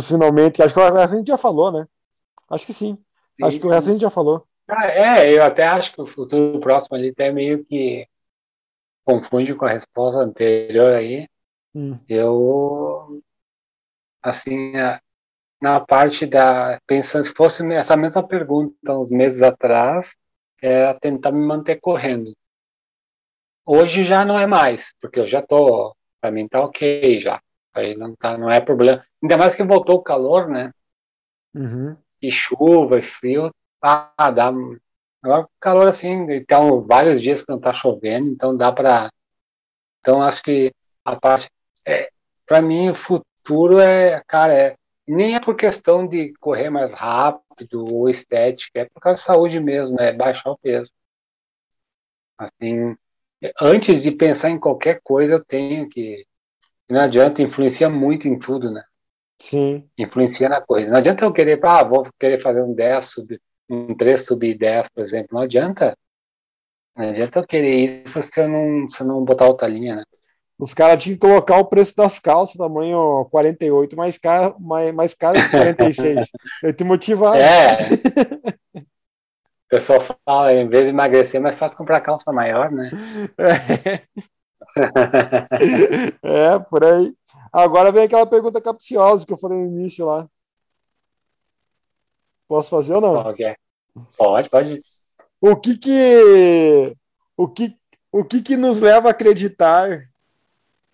[0.00, 0.62] finalmente.
[0.62, 1.86] Acho que o resto a gente já falou, né?
[2.48, 2.96] Acho que sim.
[3.36, 3.44] sim.
[3.44, 4.46] Acho que o resto a gente já falou.
[4.68, 8.06] Ah, é, eu até acho que o futuro próximo ali até meio que
[9.04, 11.28] confunde com a resposta anterior aí.
[11.74, 11.98] Hum.
[12.08, 13.22] Eu,
[14.22, 14.72] assim,
[15.60, 16.80] na parte da.
[16.86, 20.16] Pensando, se fosse essa mesma pergunta uns meses atrás,
[20.60, 22.32] era tentar me manter correndo.
[23.64, 27.40] Hoje já não é mais, porque eu já tô, para mim tá ok já.
[27.74, 29.04] Aí não tá, não é problema.
[29.22, 30.72] Ainda mais que voltou o calor, né?
[31.54, 31.96] Uhum.
[32.20, 34.52] E chuva e frio, ah, dá
[35.22, 39.10] agora calor assim, então vários dias que não tá chovendo, então dá para
[40.00, 41.48] então acho que a parte
[41.86, 42.10] é,
[42.46, 47.84] para mim o futuro é, cara, é, nem é por questão de correr mais rápido
[47.84, 50.92] ou estética, é por causa de saúde mesmo, é baixar o peso.
[52.38, 52.96] Assim,
[53.60, 56.26] antes de pensar em qualquer coisa, eu tenho que.
[56.88, 58.82] Não adianta, influencia muito em tudo, né?
[59.42, 59.88] Sim.
[59.98, 60.88] Influencia na coisa.
[60.88, 64.88] Não adianta eu querer, ah, vou querer fazer um 10 sub, um 3 sub 10,
[64.90, 65.30] por exemplo.
[65.32, 65.98] Não adianta.
[66.96, 70.04] Não adianta eu querer isso se eu não, se eu não botar outra linha, né?
[70.56, 75.12] Os caras tinham que colocar o preço das calças, tamanho 48, mais caro, mais, mais
[75.12, 76.28] caro que 46.
[76.62, 77.36] Eu te motivar.
[77.36, 77.78] É.
[78.74, 82.90] O pessoal fala, em vez de emagrecer, é mais fácil comprar calça maior, né?
[86.22, 86.54] É.
[86.54, 87.14] é, por aí.
[87.52, 90.26] Agora vem aquela pergunta capciosa que eu falei no início lá.
[92.48, 93.30] Posso fazer ou não?
[93.30, 93.54] Okay.
[94.16, 94.82] Pode, pode.
[95.40, 96.96] O que que
[97.36, 97.76] o que
[98.10, 100.08] o que que nos leva a acreditar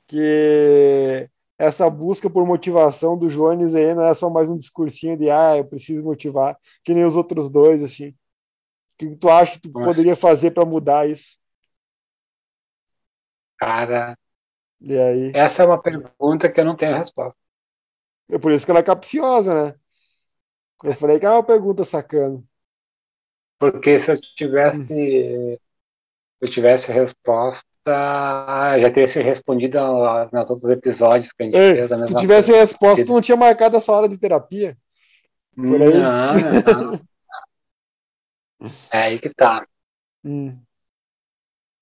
[0.06, 1.28] que
[1.58, 5.56] essa busca por motivação do Jones aí não é só mais um discursinho de ah,
[5.56, 8.08] eu preciso motivar, que nem os outros dois assim.
[8.10, 8.14] O
[8.98, 9.86] que tu acha que tu Nossa.
[9.86, 11.38] poderia fazer para mudar isso?
[13.58, 14.16] Cara,
[14.80, 15.32] e aí?
[15.34, 17.38] essa é uma pergunta que eu não tenho resposta.
[18.30, 19.74] É por isso que ela é capciosa, né?
[20.84, 22.42] Eu falei que é uma pergunta sacana.
[23.58, 25.56] Porque se eu tivesse, hum.
[26.40, 29.78] eu tivesse resposta, já teria se respondido
[30.32, 33.20] nos outros episódios que a gente Ei, fez da mesma Se tivesse resposta, tu não
[33.20, 34.76] tinha marcado essa hora de terapia.
[35.56, 35.98] Por aí.
[35.98, 36.32] Não,
[36.90, 37.00] não.
[38.92, 39.66] É aí que tá.
[40.24, 40.60] Hum.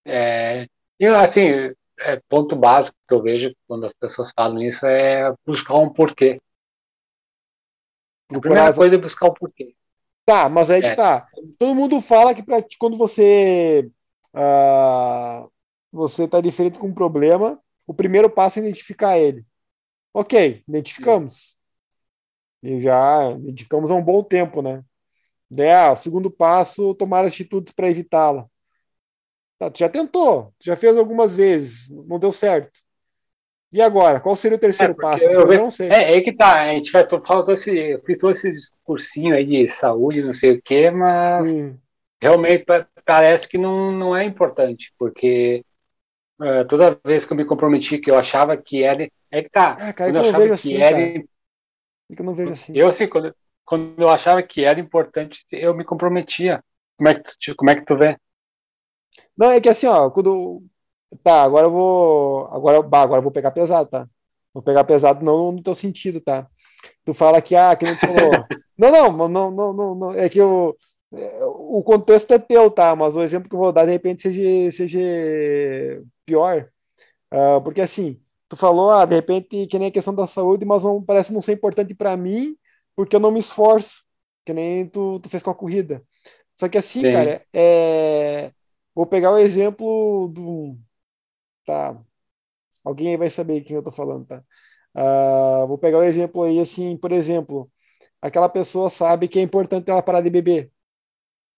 [0.04, 0.68] É,
[1.00, 5.74] e assim, é, ponto básico que eu vejo quando as pessoas falam isso é buscar
[5.74, 6.40] um porquê.
[8.30, 9.74] A primeira coisa é buscar o um porquê.
[10.24, 10.90] Tá, mas aí é.
[10.90, 11.28] que tá.
[11.58, 13.88] Todo mundo fala que pra, quando você
[14.34, 15.50] uh,
[15.92, 19.44] você tá diferente com um problema, o primeiro passo é identificar ele.
[20.12, 21.56] Ok, identificamos.
[22.62, 24.82] E já identificamos há um bom tempo, né?
[25.48, 28.48] Daí, ah, o segundo passo, tomar atitudes para evitá-la.
[29.58, 32.80] Tá, tu já tentou, tu já fez algumas vezes, não deu certo.
[33.72, 34.20] E agora?
[34.20, 35.24] Qual seria o terceiro é, passo?
[35.24, 35.88] Eu, eu, não sei.
[35.90, 39.44] É, é que tá, a gente vai falando esse, eu fiz todo esse discursinho aí
[39.44, 41.76] de saúde, não sei o quê, mas hum.
[42.20, 42.64] realmente
[43.04, 45.64] parece que não, não é importante, porque
[46.40, 49.08] uh, toda vez que eu me comprometi que eu achava que era.
[49.30, 49.76] É que tá.
[49.80, 50.96] É, cara, quando eu, eu achava que assim, era.
[50.96, 51.18] Cara.
[51.18, 51.24] É
[52.18, 52.72] eu não vejo assim.
[52.76, 53.34] Eu, assim, quando,
[53.64, 56.62] quando eu achava que era importante, eu me comprometia.
[56.96, 58.16] Como é que tu, como é que tu vê?
[59.36, 60.62] Não, é que assim, ó, quando.
[61.22, 62.46] Tá, agora eu vou.
[62.46, 64.08] Agora, bah, agora eu vou pegar pesado, tá?
[64.52, 66.48] Vou pegar pesado não no teu sentido, tá?
[67.04, 68.16] Tu fala que, ah, que tu falou.
[68.78, 70.76] não, não, não, não, não, não, é que o,
[71.10, 72.94] o contexto é teu, tá?
[72.96, 75.00] Mas o exemplo que eu vou dar, de repente, seja, seja
[76.24, 76.68] pior.
[77.32, 80.84] Uh, porque assim, tu falou, ah, de repente, que nem a questão da saúde, mas
[80.84, 82.56] não, parece não ser importante para mim,
[82.94, 84.04] porque eu não me esforço,
[84.44, 86.02] que nem tu, tu fez com a corrida.
[86.54, 87.12] Só que assim, Sim.
[87.12, 88.52] cara, é...
[88.96, 90.78] vou pegar o exemplo do.
[91.66, 92.02] Tá.
[92.84, 94.44] Alguém aí vai saber quem eu tô falando, tá?
[94.96, 97.70] Uh, vou pegar o exemplo aí, assim, por exemplo,
[98.22, 100.72] aquela pessoa sabe que é importante ela parar de beber,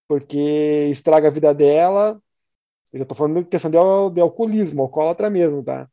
[0.09, 2.23] porque estraga a vida dela.
[2.93, 3.79] Eu já tô falando de questão de,
[4.15, 5.89] de alcoolismo, alcoólatra mesmo, tá?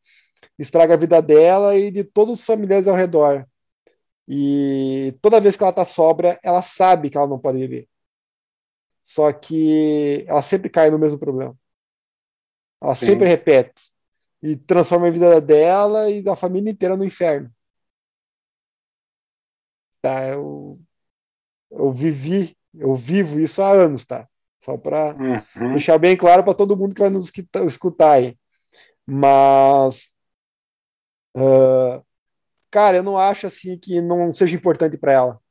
[0.59, 3.47] Estraga a vida dela e de todos os familiares ao redor.
[4.27, 7.89] E toda vez que ela tá sóbria, ela sabe que ela não pode beber.
[9.05, 11.57] Só que ela sempre cai no mesmo problema.
[12.81, 13.05] Ela Sim.
[13.05, 13.73] sempre repete.
[14.41, 17.51] E transforma a vida dela e da família inteira no inferno.
[20.01, 20.79] Tá, eu,
[21.71, 24.27] eu vivi, eu vivo isso há anos, tá?
[24.61, 25.71] Só para Uhum.
[25.71, 28.37] deixar bem claro para todo mundo que vai nos escuta- escutar aí.
[29.07, 30.09] Mas,
[31.35, 32.03] ah,
[32.71, 35.41] cara, eu não acho assim que não seja importante para ela.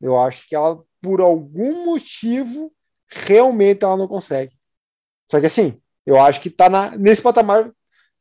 [0.00, 2.72] Eu acho que ela, por algum motivo,
[3.08, 4.56] realmente ela não consegue.
[5.30, 7.72] Só que assim, eu acho que tá na, nesse patamar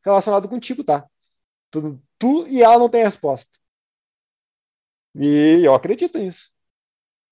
[0.03, 1.07] relacionado contigo, tá?
[1.71, 3.57] Tu, tu e ela não tem resposta.
[5.15, 6.53] E eu acredito nisso.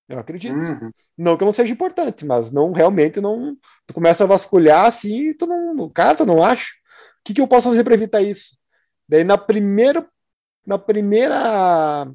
[0.08, 0.54] Eu acredito.
[0.54, 0.90] Uhum.
[1.16, 3.56] Não que não seja importante, mas não realmente não.
[3.86, 6.72] Tu começa a vasculhar assim, tu não, cara, tu não acha.
[7.20, 8.56] O que, que eu posso fazer para evitar isso?
[9.08, 10.06] Daí na primeira,
[10.66, 12.10] na primeira,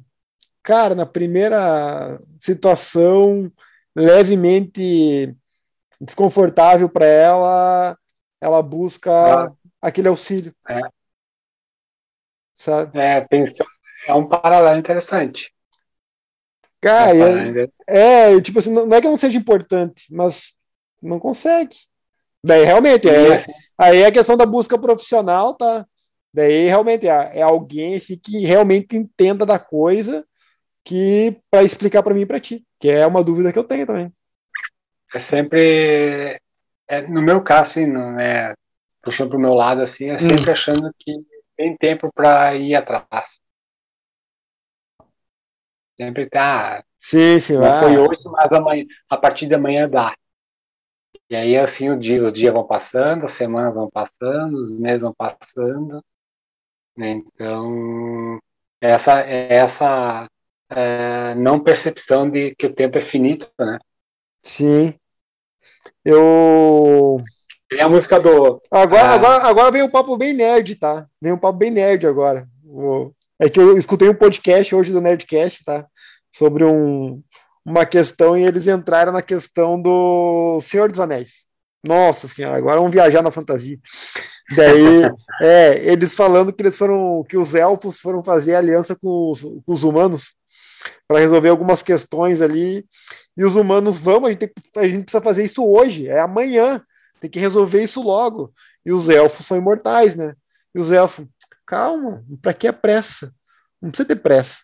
[0.62, 3.50] cara, na primeira situação
[3.94, 5.34] levemente
[6.00, 7.98] desconfortável para ela,
[8.40, 9.10] ela busca
[9.44, 9.52] Ah.
[9.82, 10.54] aquele auxílio.
[10.68, 10.80] É.
[12.54, 12.98] Sabe?
[12.98, 13.26] É,
[14.06, 15.52] é um paralelo interessante.
[16.80, 17.68] Cara, É um é-
[18.36, 20.54] É, tipo assim, não não é que não seja importante, mas
[21.02, 21.76] não consegue.
[22.42, 25.86] Daí realmente, é, assim, aí é a questão da busca profissional, tá?
[26.32, 30.24] Daí realmente é, é alguém assim, que realmente entenda da coisa
[30.84, 33.86] que para explicar para mim e para ti, que é uma dúvida que eu tenho
[33.86, 34.12] também.
[35.14, 36.40] é sempre,
[36.88, 38.54] é, no meu caso, assim, não é,
[39.02, 41.12] puxando pro meu lado, assim, é sempre achando que
[41.56, 43.40] tem tempo para ir atrás.
[45.96, 50.14] Sempre tá, Sim, sim, não ah, foi hoje, mas amanhã, a partir de amanhã dá.
[51.30, 55.02] E aí, assim, o dia, os dias vão passando, as semanas vão passando, os meses
[55.02, 56.04] vão passando.
[56.96, 57.10] né?
[57.12, 58.38] Então,
[58.80, 60.28] essa, essa
[60.70, 63.78] é, não percepção de que o tempo é finito, né?
[64.42, 64.94] sim.
[66.04, 67.22] Eu
[67.68, 68.60] Tem a música do.
[68.70, 69.14] agora, Ah.
[69.14, 71.06] agora, agora vem um papo bem nerd, tá?
[71.20, 72.46] Vem um papo bem nerd agora.
[73.38, 75.86] É que eu escutei um podcast hoje do Nerdcast, tá?
[76.32, 77.22] Sobre um,
[77.64, 81.46] uma questão e eles entraram na questão do Senhor dos Anéis.
[81.82, 83.78] Nossa senhora, agora vamos viajar na fantasia.
[84.54, 85.02] Daí,
[85.40, 89.62] é, eles falando que eles foram, que os elfos foram fazer aliança com os, com
[89.72, 90.34] os humanos
[91.08, 92.86] para resolver algumas questões ali.
[93.36, 96.82] E os humanos, vamos, a gente, tem a gente precisa fazer isso hoje, é amanhã,
[97.20, 98.52] tem que resolver isso logo.
[98.84, 100.34] E os elfos são imortais, né?
[100.74, 101.26] E os elfos,
[101.66, 103.32] calma, pra que a pressa?
[103.80, 104.58] Não precisa ter pressa.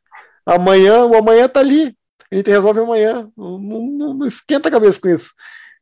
[0.45, 1.97] Amanhã, o amanhã tá ali.
[2.31, 3.29] A gente resolve amanhã.
[3.37, 5.31] Não, não- não esquenta a cabeça com isso.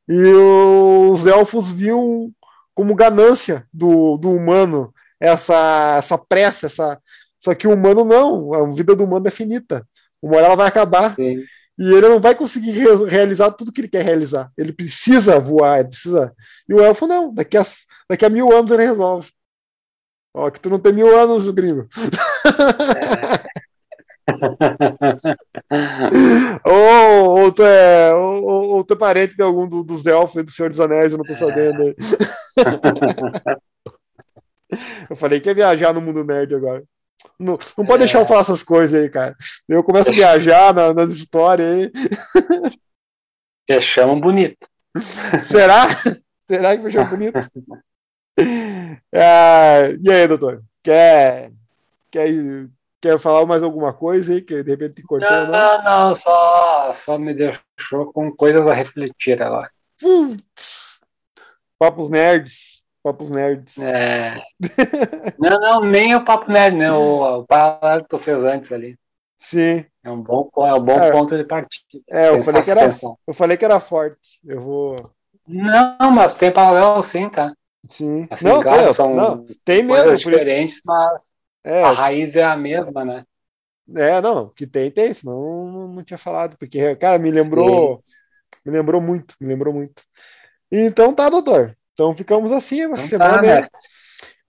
[0.09, 2.31] E os elfos viam
[2.75, 7.01] como ganância do, do humano essa, essa pressa, essa.
[7.41, 9.87] Só que o humano não, a vida do humano é finita.
[10.25, 11.15] Uma hora ela vai acabar.
[11.15, 11.39] Sim.
[11.79, 14.51] E ele não vai conseguir re- realizar tudo que ele quer realizar.
[14.57, 16.33] Ele precisa voar, ele precisa.
[16.69, 17.35] E o elfo não.
[17.35, 17.65] Daqui a,
[18.09, 19.31] daqui a mil anos ele resolve.
[20.37, 21.89] Ó, que tu não tem mil anos, gringo.
[26.65, 28.45] Ou, ou, tu é, ou,
[28.77, 31.19] ou- tu é parente de algum do- dos elfos e do Senhor dos Anéis, eu
[31.19, 31.83] não tô sabendo.
[31.83, 31.95] aí.
[35.11, 36.83] eu falei que ia viajar no mundo nerd agora.
[37.39, 37.99] Não, não pode É.
[37.99, 39.35] deixar eu falar essas coisas aí, cara.
[39.69, 41.93] Eu começo a viajar na- nas histórias aí.
[43.67, 44.69] Que chamam bonito.
[45.43, 45.87] Será?
[46.49, 47.39] Será que fechou bonito?
[49.15, 50.63] Ah, e aí, doutor?
[50.83, 51.53] Quer,
[52.11, 52.29] quer,
[53.01, 55.31] quer falar mais alguma coisa aí que de repente te cortou?
[55.31, 55.53] Não, Não?
[55.53, 59.71] não, não, só, só me deixou com coisas a refletir agora.
[60.01, 61.01] Putz.
[61.79, 62.74] Papos nerds.
[63.05, 63.79] Papos nerds.
[63.79, 64.43] É...
[65.39, 66.91] não, não, nem o papo nerd, né?
[66.91, 68.99] O, o paralelo que tu fez antes ali.
[69.39, 69.85] Sim.
[70.03, 71.13] É um bom, é um bom É.
[71.13, 72.03] ponto de partida.
[72.11, 72.91] É, eu falei, que era,
[73.27, 74.41] eu falei que era forte.
[74.45, 75.15] Eu vou.
[75.47, 77.53] Não, mas tem paralelo sim, tá?
[77.87, 78.27] Sim.
[78.31, 80.17] Assim, não, claro, tem, são não, tem mesmo.
[80.17, 83.25] Diferentes, mas é, a raiz é a mesma, né?
[83.97, 88.03] é, não, que tem, tem, senão não, não tinha falado, porque, cara, me lembrou,
[88.65, 90.03] me lembrou muito, me lembrou muito.
[90.71, 91.77] Então tá, doutor.
[91.95, 93.35] Então ficamos assim essa Então semana.
[93.37, 93.65] tá, né?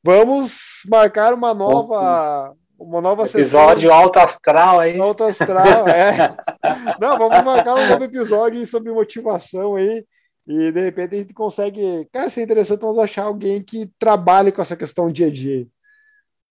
[0.04, 3.62] Vamos marcar uma nova, uma nova sessão.
[3.62, 5.00] Episódio alto astral aí.
[5.00, 6.36] Alto astral, é.
[7.00, 10.06] Não, vamos marcar um novo episódio sobre motivação aí.
[10.48, 12.08] E de repente a gente consegue.
[12.12, 15.66] Cara, seria interessante nós achar alguém que trabalhe com essa questão dia a dia.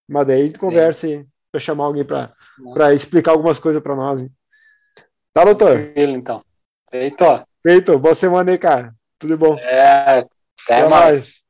[0.09, 1.07] Mas daí a gente conversa
[1.53, 4.20] pra chamar alguém pra explicar algumas coisas pra nós.
[4.22, 4.30] hein?
[5.32, 5.76] Tá, doutor?
[5.76, 6.42] Tranquilo, então.
[6.90, 7.24] Feito.
[7.64, 7.99] Feito.
[7.99, 8.92] Boa semana aí, cara.
[9.18, 9.57] Tudo bom.
[9.59, 10.26] É,
[10.64, 11.20] até, Até mais.
[11.20, 11.44] mais.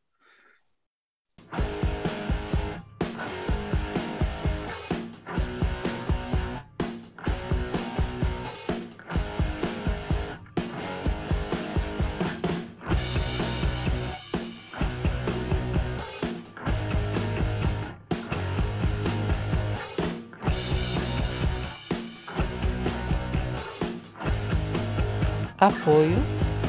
[25.57, 26.19] Apoio,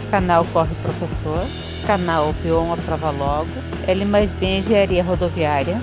[0.10, 3.50] canal Corre Professor Canal Vion Aprova Logo.
[3.88, 5.80] L mais B Engenharia Rodoviária